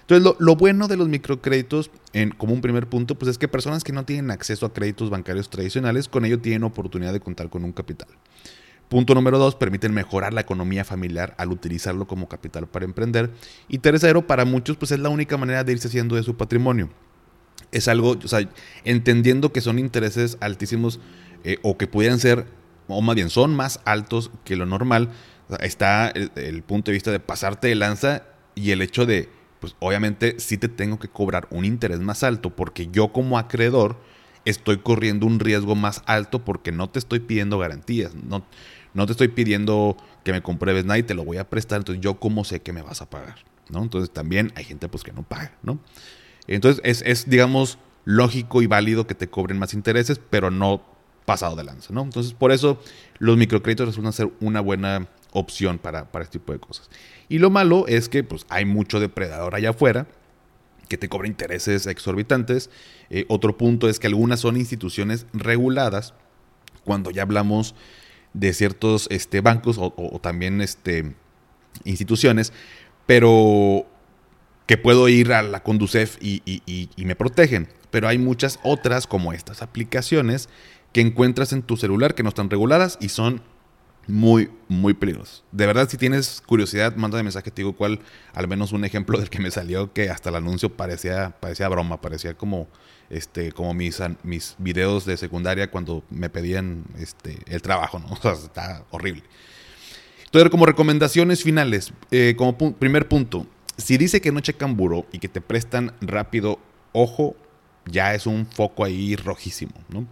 Entonces, 0.07 0.35
lo, 0.37 0.55
bueno 0.57 0.89
de 0.89 0.97
los 0.97 1.07
microcréditos, 1.07 1.89
en, 2.11 2.31
como 2.31 2.53
un 2.53 2.59
primer 2.59 2.87
punto, 2.87 3.15
pues 3.15 3.29
es 3.29 3.37
que 3.37 3.47
personas 3.47 3.85
que 3.85 3.93
no 3.93 4.03
tienen 4.03 4.31
acceso 4.31 4.65
a 4.65 4.73
créditos 4.73 5.09
bancarios 5.09 5.49
tradicionales, 5.49 6.09
con 6.09 6.25
ello 6.25 6.39
tienen 6.39 6.63
oportunidad 6.63 7.13
de 7.13 7.21
contar 7.21 7.49
con 7.49 7.63
un 7.63 7.71
capital. 7.71 8.09
Punto 8.89 9.15
número 9.15 9.39
dos, 9.39 9.55
permiten 9.55 9.93
mejorar 9.93 10.33
la 10.33 10.41
economía 10.41 10.83
familiar 10.83 11.35
al 11.37 11.51
utilizarlo 11.51 12.05
como 12.05 12.27
capital 12.27 12.67
para 12.67 12.83
emprender. 12.83 13.31
Y 13.69 13.77
tercero, 13.77 14.27
para 14.27 14.43
muchos, 14.43 14.75
pues 14.75 14.91
es 14.91 14.99
la 14.99 15.07
única 15.07 15.37
manera 15.37 15.63
de 15.63 15.71
irse 15.71 15.87
haciendo 15.87 16.17
de 16.17 16.23
su 16.23 16.35
patrimonio. 16.35 16.89
Es 17.71 17.87
algo, 17.87 18.17
o 18.21 18.27
sea, 18.27 18.47
entendiendo 18.83 19.53
que 19.53 19.61
son 19.61 19.79
intereses 19.79 20.37
altísimos 20.41 20.99
eh, 21.45 21.59
o 21.63 21.77
que 21.77 21.87
pudieran 21.87 22.19
ser, 22.19 22.45
o 22.87 23.01
más 23.01 23.15
bien 23.15 23.29
son 23.29 23.55
más 23.55 23.79
altos 23.85 24.31
que 24.43 24.57
lo 24.57 24.65
normal, 24.65 25.09
está 25.61 26.09
el 26.09 26.61
punto 26.63 26.91
de 26.91 26.95
vista 26.95 27.11
de 27.11 27.19
pasarte 27.19 27.69
de 27.69 27.75
lanza 27.75 28.23
y 28.53 28.71
el 28.71 28.81
hecho 28.81 29.05
de 29.05 29.29
pues 29.63 29.77
obviamente 29.79 30.41
sí 30.41 30.57
te 30.57 30.67
tengo 30.67 30.99
que 30.99 31.07
cobrar 31.07 31.47
un 31.49 31.63
interés 31.63 32.01
más 32.01 32.21
alto 32.23 32.49
porque 32.49 32.89
yo 32.91 33.13
como 33.13 33.37
acreedor 33.37 33.95
estoy 34.43 34.79
corriendo 34.79 35.25
un 35.25 35.39
riesgo 35.39 35.73
más 35.73 36.03
alto 36.05 36.43
porque 36.43 36.73
no 36.73 36.89
te 36.89 36.99
estoy 36.99 37.21
pidiendo 37.21 37.57
garantías, 37.59 38.13
no, 38.13 38.45
no 38.93 39.05
te 39.05 39.13
estoy 39.13 39.29
pidiendo 39.29 39.95
que 40.25 40.33
me 40.33 40.43
compruebes 40.43 40.83
nada 40.83 40.97
y 40.97 41.03
te 41.03 41.13
lo 41.13 41.23
voy 41.23 41.37
a 41.37 41.49
prestar, 41.49 41.77
entonces 41.77 42.03
yo 42.03 42.19
cómo 42.19 42.43
sé 42.43 42.61
que 42.61 42.73
me 42.73 42.81
vas 42.81 43.01
a 43.01 43.09
pagar, 43.09 43.35
¿no? 43.69 43.81
Entonces 43.81 44.11
también 44.11 44.51
hay 44.55 44.65
gente 44.65 44.89
pues 44.89 45.01
que 45.01 45.13
no 45.13 45.23
paga, 45.23 45.53
¿no? 45.63 45.79
Entonces 46.45 46.81
es, 46.83 47.01
es 47.05 47.29
digamos, 47.29 47.77
lógico 48.03 48.61
y 48.61 48.67
válido 48.67 49.07
que 49.07 49.15
te 49.15 49.29
cobren 49.29 49.59
más 49.59 49.73
intereses, 49.73 50.19
pero 50.29 50.51
no 50.51 50.83
pasado 51.23 51.55
de 51.55 51.63
lanza, 51.63 51.93
¿no? 51.93 52.01
Entonces 52.01 52.33
por 52.33 52.51
eso 52.51 52.81
los 53.17 53.37
microcréditos 53.37 53.87
resultan 53.87 54.11
ser 54.11 54.29
una 54.41 54.59
buena 54.59 55.07
opción 55.33 55.77
para, 55.79 56.11
para 56.11 56.23
este 56.23 56.39
tipo 56.39 56.53
de 56.53 56.59
cosas. 56.59 56.89
Y 57.29 57.39
lo 57.39 57.49
malo 57.49 57.85
es 57.87 58.09
que 58.09 58.23
pues, 58.23 58.45
hay 58.49 58.65
mucho 58.65 58.99
depredador 58.99 59.55
allá 59.55 59.71
afuera 59.71 60.07
que 60.87 60.97
te 60.97 61.09
cobra 61.09 61.27
intereses 61.27 61.87
exorbitantes. 61.87 62.69
Eh, 63.09 63.25
otro 63.27 63.57
punto 63.57 63.89
es 63.89 63.99
que 63.99 64.07
algunas 64.07 64.39
son 64.39 64.57
instituciones 64.57 65.25
reguladas. 65.33 66.13
Cuando 66.83 67.11
ya 67.11 67.23
hablamos 67.23 67.75
de 68.33 68.53
ciertos 68.53 69.07
este, 69.09 69.41
bancos 69.41 69.77
o, 69.79 70.19
también 70.21 70.61
este, 70.61 71.15
instituciones, 71.83 72.51
pero 73.05 73.87
que 74.65 74.77
puedo 74.77 75.07
ir 75.09 75.33
a 75.33 75.41
la 75.41 75.63
Conducef 75.63 76.17
y, 76.21 76.41
y, 76.45 77.05
me 77.05 77.15
protegen. 77.15 77.69
Pero 77.89 78.07
hay 78.07 78.17
muchas 78.17 78.59
otras 78.63 79.07
como 79.07 79.33
estas 79.33 79.61
aplicaciones 79.61 80.49
que 80.91 81.01
encuentras 81.01 81.53
en 81.53 81.63
tu 81.63 81.77
celular 81.77 82.15
que 82.15 82.23
no 82.23 82.29
están 82.29 82.49
reguladas 82.49 82.97
y 83.01 83.09
son 83.09 83.41
muy, 84.07 84.49
muy 84.67 84.93
peligroso. 84.93 85.43
De 85.51 85.65
verdad, 85.65 85.87
si 85.89 85.97
tienes 85.97 86.41
curiosidad, 86.45 86.95
mándame 86.95 87.23
mensaje, 87.23 87.51
te 87.51 87.61
digo 87.61 87.73
cuál, 87.73 87.99
al 88.33 88.47
menos 88.47 88.71
un 88.71 88.83
ejemplo 88.85 89.17
del 89.19 89.29
que 89.29 89.39
me 89.39 89.51
salió, 89.51 89.93
que 89.93 90.09
hasta 90.09 90.29
el 90.29 90.35
anuncio 90.35 90.69
parecía, 90.75 91.35
parecía 91.39 91.69
broma, 91.69 92.01
parecía 92.01 92.33
como, 92.35 92.67
este, 93.09 93.51
como 93.51 93.73
mis, 93.73 94.01
mis 94.23 94.55
videos 94.57 95.05
de 95.05 95.17
secundaria 95.17 95.71
cuando 95.71 96.03
me 96.09 96.29
pedían 96.29 96.83
este, 96.99 97.39
el 97.47 97.61
trabajo, 97.61 97.99
¿no? 97.99 98.07
O 98.13 98.21
sea, 98.21 98.33
está 98.33 98.85
horrible. 98.91 99.23
Entonces, 100.25 100.49
como 100.49 100.65
recomendaciones 100.65 101.43
finales, 101.43 101.93
eh, 102.11 102.33
como 102.35 102.57
primer 102.57 103.07
punto, 103.07 103.45
si 103.77 103.97
dice 103.97 104.19
que 104.19 104.31
no 104.31 104.39
checan 104.39 104.75
buro 104.75 105.05
y 105.11 105.19
que 105.19 105.27
te 105.27 105.41
prestan 105.41 105.93
rápido, 106.01 106.59
ojo, 106.91 107.35
ya 107.85 108.15
es 108.15 108.25
un 108.25 108.45
foco 108.47 108.83
ahí 108.83 109.15
rojísimo, 109.15 109.73
¿no? 109.89 110.07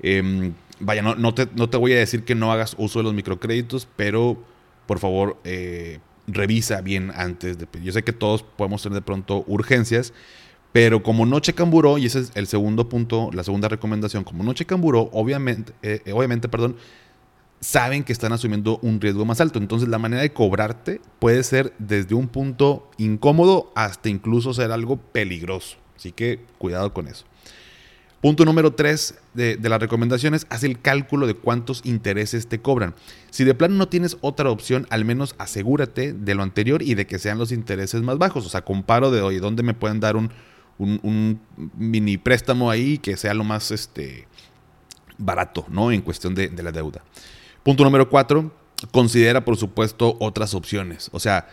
Eh, 0.00 0.52
vaya, 0.80 1.02
no, 1.02 1.34
te, 1.34 1.48
no, 1.54 1.68
te, 1.68 1.76
voy 1.76 1.92
a 1.92 1.98
decir 1.98 2.24
que 2.24 2.34
no 2.34 2.52
hagas 2.52 2.74
uso 2.78 2.98
de 2.98 3.04
los 3.04 3.14
microcréditos, 3.14 3.88
pero 3.96 4.38
por 4.86 4.98
favor 4.98 5.38
eh, 5.44 6.00
revisa 6.26 6.80
bien 6.80 7.12
antes. 7.14 7.58
Yo 7.82 7.92
sé 7.92 8.02
que 8.02 8.12
todos 8.12 8.42
podemos 8.42 8.82
tener 8.82 8.96
de 8.96 9.02
pronto 9.02 9.44
urgencias, 9.46 10.12
pero 10.72 11.02
como 11.02 11.26
no 11.26 11.40
checan 11.40 11.70
buró, 11.70 11.98
y 11.98 12.06
ese 12.06 12.20
es 12.20 12.32
el 12.34 12.46
segundo 12.46 12.88
punto, 12.88 13.30
la 13.32 13.44
segunda 13.44 13.68
recomendación, 13.68 14.24
como 14.24 14.42
no 14.42 14.52
checan 14.52 14.80
buró, 14.80 15.08
obviamente, 15.12 15.72
eh, 15.82 16.02
eh, 16.04 16.12
obviamente, 16.12 16.48
perdón, 16.48 16.76
saben 17.60 18.04
que 18.04 18.12
están 18.12 18.32
asumiendo 18.32 18.78
un 18.82 19.00
riesgo 19.00 19.24
más 19.24 19.40
alto. 19.40 19.58
Entonces 19.58 19.88
la 19.88 19.98
manera 19.98 20.22
de 20.22 20.32
cobrarte 20.32 21.00
puede 21.18 21.42
ser 21.42 21.72
desde 21.78 22.14
un 22.14 22.28
punto 22.28 22.90
incómodo 22.98 23.72
hasta 23.74 24.10
incluso 24.10 24.52
ser 24.52 24.70
algo 24.70 24.98
peligroso. 24.98 25.78
Así 25.96 26.12
que 26.12 26.40
cuidado 26.58 26.92
con 26.92 27.08
eso. 27.08 27.24
Punto 28.24 28.46
número 28.46 28.72
tres 28.72 29.16
de, 29.34 29.58
las 29.60 29.78
recomendaciones, 29.78 30.46
haz 30.48 30.64
el 30.64 30.80
cálculo 30.80 31.26
de 31.26 31.34
cuántos 31.34 31.82
intereses 31.84 32.46
te 32.46 32.58
cobran. 32.58 32.94
Si 33.28 33.44
de 33.44 33.52
plano 33.52 33.74
no 33.74 33.88
tienes 33.88 34.16
otra 34.22 34.48
opción, 34.48 34.86
al 34.88 35.04
menos 35.04 35.34
asegúrate 35.36 36.14
de 36.14 36.34
lo 36.34 36.42
anterior 36.42 36.80
y 36.80 36.94
de 36.94 37.06
que 37.06 37.18
sean 37.18 37.36
los 37.36 37.52
intereses 37.52 38.00
más 38.00 38.16
bajos. 38.16 38.46
O 38.46 38.48
sea, 38.48 38.62
comparo 38.62 39.10
de, 39.10 39.20
oye, 39.20 39.40
¿dónde 39.40 39.62
me 39.62 39.74
pueden 39.74 40.00
dar 40.00 40.16
un, 40.16 40.30
mini 41.76 42.16
préstamo 42.16 42.70
ahí 42.70 42.96
que 42.96 43.18
sea 43.18 43.34
lo 43.34 43.44
más 43.44 43.70
este, 43.70 44.26
barato, 45.18 45.66
¿no? 45.68 45.92
En 45.92 46.00
cuestión 46.00 46.34
de, 46.34 46.48
de 46.48 46.62
la 46.62 46.72
deuda. 46.72 47.04
Punto 47.62 47.84
número 47.84 48.08
cuatro, 48.08 48.54
considera, 48.90 49.44
por 49.44 49.58
supuesto, 49.58 50.16
otras 50.18 50.54
opciones. 50.54 51.10
O 51.12 51.20
sea, 51.20 51.46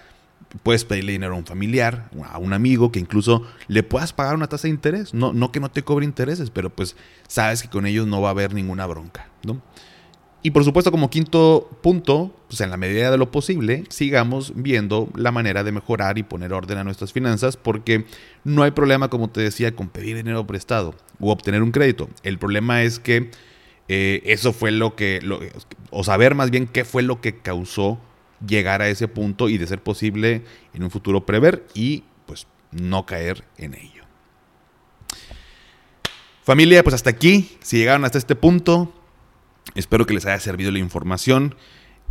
puedes 0.64 0.86
pedirle 0.86 1.14
dinero 1.14 1.34
a 1.34 1.38
un 1.38 1.46
familiar, 1.46 2.10
a 2.26 2.38
un 2.38 2.54
amigo, 2.54 2.92
que 2.92 3.00
incluso 3.00 3.44
le 3.68 3.84
puedas 3.84 4.14
pagar 4.14 4.36
una 4.36 4.48
tasa 4.48 4.64
de 4.64 4.74
interés. 4.74 5.14
No, 5.14 5.34
no 5.34 5.52
que 5.52 5.60
no 5.60 5.70
te 5.70 5.84
cobre 5.84 6.06
intereses, 6.06 6.50
pero 6.50 6.70
pues 6.70 6.96
sabes 7.28 7.62
que 7.62 7.70
con 7.70 7.86
ellos 7.86 8.08
no 8.08 8.22
va 8.22 8.30
a 8.30 8.32
haber 8.32 8.54
ninguna 8.54 8.86
bronca. 8.86 9.30
¿no? 9.44 9.62
Y 10.44 10.52
por 10.52 10.64
supuesto, 10.64 10.92
como 10.92 11.10
quinto 11.10 11.70
punto, 11.84 12.36
pues 12.48 12.62
en 12.62 12.72
la 12.72 12.78
medida 12.78 13.12
de 13.12 13.18
lo 13.18 13.30
posible, 13.30 13.84
sigamos 13.90 14.54
viendo 14.56 15.08
la 15.16 15.32
manera 15.32 15.64
de 15.64 15.72
mejorar 15.72 16.18
y 16.18 16.24
poner 16.24 16.52
orden 16.52 16.80
a 16.80 16.84
nuestras 16.84 17.14
finanzas, 17.14 17.58
porque 17.58 18.06
no 18.44 18.64
hay 18.64 18.72
problema, 18.72 19.10
como 19.10 19.30
te 19.30 19.42
decía, 19.42 19.76
con 19.76 19.90
pedir 19.90 20.16
dinero 20.16 20.48
prestado 20.48 20.96
o 21.20 21.32
obtener 21.32 21.62
un 21.62 21.72
crédito. 21.72 22.10
El 22.24 22.40
problema 22.40 22.82
es 22.82 23.00
que 23.00 23.30
eh, 23.88 24.24
eso 24.26 24.52
fue 24.52 24.72
lo 24.72 24.96
que, 24.96 25.20
o 25.92 26.04
saber 26.04 26.34
más 26.34 26.50
bien 26.50 26.66
qué 26.66 26.86
fue 26.86 27.04
lo 27.04 27.22
que 27.22 27.38
causó 27.38 28.00
llegar 28.46 28.82
a 28.82 28.90
ese 28.90 29.08
punto 29.08 29.50
y 29.50 29.58
de 29.58 29.68
ser 29.68 29.82
posible 29.82 30.44
en 30.74 30.84
un 30.84 30.92
futuro 30.92 31.26
prever 31.26 31.66
y 31.74 32.04
pues 32.26 32.48
no 32.72 33.06
caer 33.06 33.44
en 33.58 33.74
ello. 33.74 34.04
Familia, 36.44 36.84
pues 36.84 36.96
hasta 36.96 37.12
aquí, 37.12 37.58
si 37.62 37.78
llegaron 37.78 38.04
hasta 38.04 38.18
este 38.18 38.36
punto, 38.36 38.94
espero 39.76 40.06
que 40.06 40.14
les 40.14 40.26
haya 40.26 40.40
servido 40.40 40.72
la 40.72 40.80
información, 40.80 41.56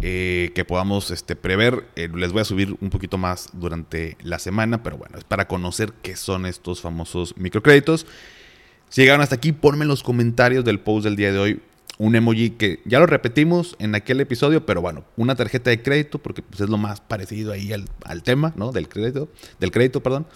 eh, 0.00 0.52
que 0.54 0.64
podamos 0.64 1.10
este, 1.10 1.36
prever. 1.36 1.88
Eh, 1.96 2.08
les 2.14 2.32
voy 2.32 2.40
a 2.40 2.44
subir 2.44 2.76
un 2.80 2.90
poquito 2.90 3.18
más 3.18 3.50
durante 3.52 4.16
la 4.22 4.38
semana, 4.38 4.82
pero 4.82 4.96
bueno, 4.96 5.18
es 5.18 5.24
para 5.24 5.48
conocer 5.48 5.92
qué 6.02 6.16
son 6.16 6.46
estos 6.46 6.80
famosos 6.80 7.36
microcréditos. 7.36 8.06
Si 8.88 9.02
llegaron 9.02 9.20
hasta 9.20 9.34
aquí, 9.34 9.52
ponme 9.52 9.82
en 9.82 9.88
los 9.88 10.02
comentarios 10.02 10.64
del 10.64 10.80
post 10.80 11.04
del 11.04 11.16
día 11.16 11.32
de 11.32 11.38
hoy 11.38 11.62
un 12.00 12.16
emoji 12.16 12.52
que 12.52 12.80
ya 12.86 12.98
lo 12.98 13.04
repetimos 13.04 13.76
en 13.78 13.94
aquel 13.94 14.20
episodio, 14.20 14.64
pero 14.64 14.80
bueno, 14.80 15.04
una 15.18 15.34
tarjeta 15.34 15.68
de 15.68 15.82
crédito, 15.82 16.18
porque 16.18 16.40
pues, 16.40 16.62
es 16.62 16.70
lo 16.70 16.78
más 16.78 17.02
parecido 17.02 17.52
ahí 17.52 17.74
al, 17.74 18.22
tema, 18.22 18.54
¿no? 18.56 18.72
Del 18.72 18.88
crédito, 18.88 19.28
del 19.58 19.70
crédito, 19.70 20.02
perdón. 20.02 20.26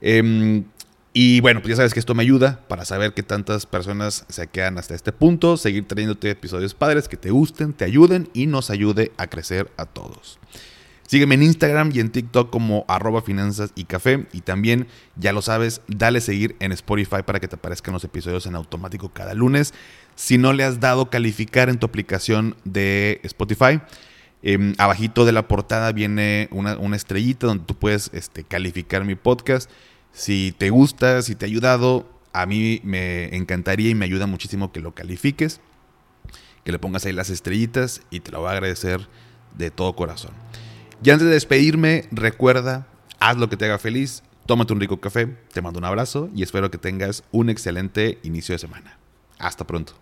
Em, 0.00 0.64
y 1.12 1.42
bueno, 1.42 1.60
pues 1.60 1.68
ya 1.68 1.76
sabes 1.76 1.92
que 1.92 2.00
esto 2.00 2.14
me 2.14 2.22
ayuda 2.22 2.64
para 2.66 2.86
saber 2.86 3.12
que 3.12 3.22
tantas 3.22 3.66
personas 3.66 4.24
se 4.30 4.46
quedan 4.46 4.78
hasta 4.78 4.94
este 4.94 5.12
punto, 5.12 5.58
seguir 5.58 5.86
trayéndote 5.86 6.30
episodios 6.30 6.72
padres 6.72 7.08
que 7.08 7.18
te 7.18 7.30
gusten, 7.30 7.74
te 7.74 7.84
ayuden 7.84 8.30
y 8.32 8.46
nos 8.46 8.70
ayude 8.70 9.12
a 9.18 9.26
crecer 9.26 9.70
a 9.76 9.84
todos. 9.84 10.38
Sígueme 11.12 11.34
en 11.34 11.42
Instagram 11.42 11.90
y 11.92 12.00
en 12.00 12.08
TikTok 12.08 12.48
como 12.48 12.86
arroba 12.88 13.20
finanzas 13.20 13.72
y 13.74 13.84
café. 13.84 14.24
Y 14.32 14.40
también, 14.40 14.86
ya 15.14 15.34
lo 15.34 15.42
sabes, 15.42 15.82
dale 15.86 16.22
seguir 16.22 16.56
en 16.58 16.72
Spotify 16.72 17.18
para 17.22 17.38
que 17.38 17.48
te 17.48 17.56
aparezcan 17.56 17.92
los 17.92 18.02
episodios 18.02 18.46
en 18.46 18.54
automático 18.54 19.10
cada 19.10 19.34
lunes. 19.34 19.74
Si 20.14 20.38
no 20.38 20.54
le 20.54 20.64
has 20.64 20.80
dado 20.80 21.10
calificar 21.10 21.68
en 21.68 21.76
tu 21.76 21.84
aplicación 21.84 22.56
de 22.64 23.20
Spotify, 23.24 23.82
em, 24.42 24.72
abajito 24.78 25.26
de 25.26 25.32
la 25.32 25.48
portada 25.48 25.92
viene 25.92 26.48
una, 26.50 26.96
estrellita 26.96 27.46
donde 27.46 27.64
tú 27.66 27.74
puedes 27.74 28.08
este, 28.14 28.42
calificar 28.42 29.04
mi 29.04 29.14
podcast. 29.14 29.70
Si 30.12 30.54
te 30.56 30.70
gusta, 30.70 31.20
si 31.20 31.34
te 31.34 31.44
ha 31.44 31.48
ayudado, 31.48 32.08
a 32.32 32.46
mí 32.46 32.80
me 32.84 33.36
encantaría 33.36 33.90
y 33.90 33.94
me 33.94 34.06
ayuda 34.06 34.26
muchísimo 34.26 34.72
que 34.72 34.80
lo 34.80 34.94
califiques, 34.94 35.60
que 36.64 36.72
le 36.72 36.78
pongas 36.78 37.04
ahí 37.04 37.12
las 37.12 37.28
estrellitas 37.28 38.00
y 38.08 38.20
te 38.20 38.30
lo 38.30 38.40
voy 38.40 38.48
a 38.48 38.52
agradecer 38.52 39.06
de 39.58 39.70
todo 39.70 39.94
corazón. 39.94 40.32
Y 41.04 41.10
antes 41.10 41.26
de 41.26 41.34
despedirme, 41.34 42.04
recuerda, 42.12 42.86
haz 43.18 43.36
lo 43.36 43.48
que 43.48 43.56
te 43.56 43.64
haga 43.64 43.80
feliz, 43.80 44.22
tómate 44.46 44.72
un 44.72 44.78
rico 44.78 45.00
café, 45.00 45.26
te 45.52 45.60
mando 45.60 45.80
un 45.80 45.84
abrazo 45.84 46.30
y 46.32 46.44
espero 46.44 46.70
que 46.70 46.78
tengas 46.78 47.24
un 47.32 47.50
excelente 47.50 48.20
inicio 48.22 48.54
de 48.54 48.60
semana. 48.60 48.98
Hasta 49.36 49.66
pronto. 49.66 50.01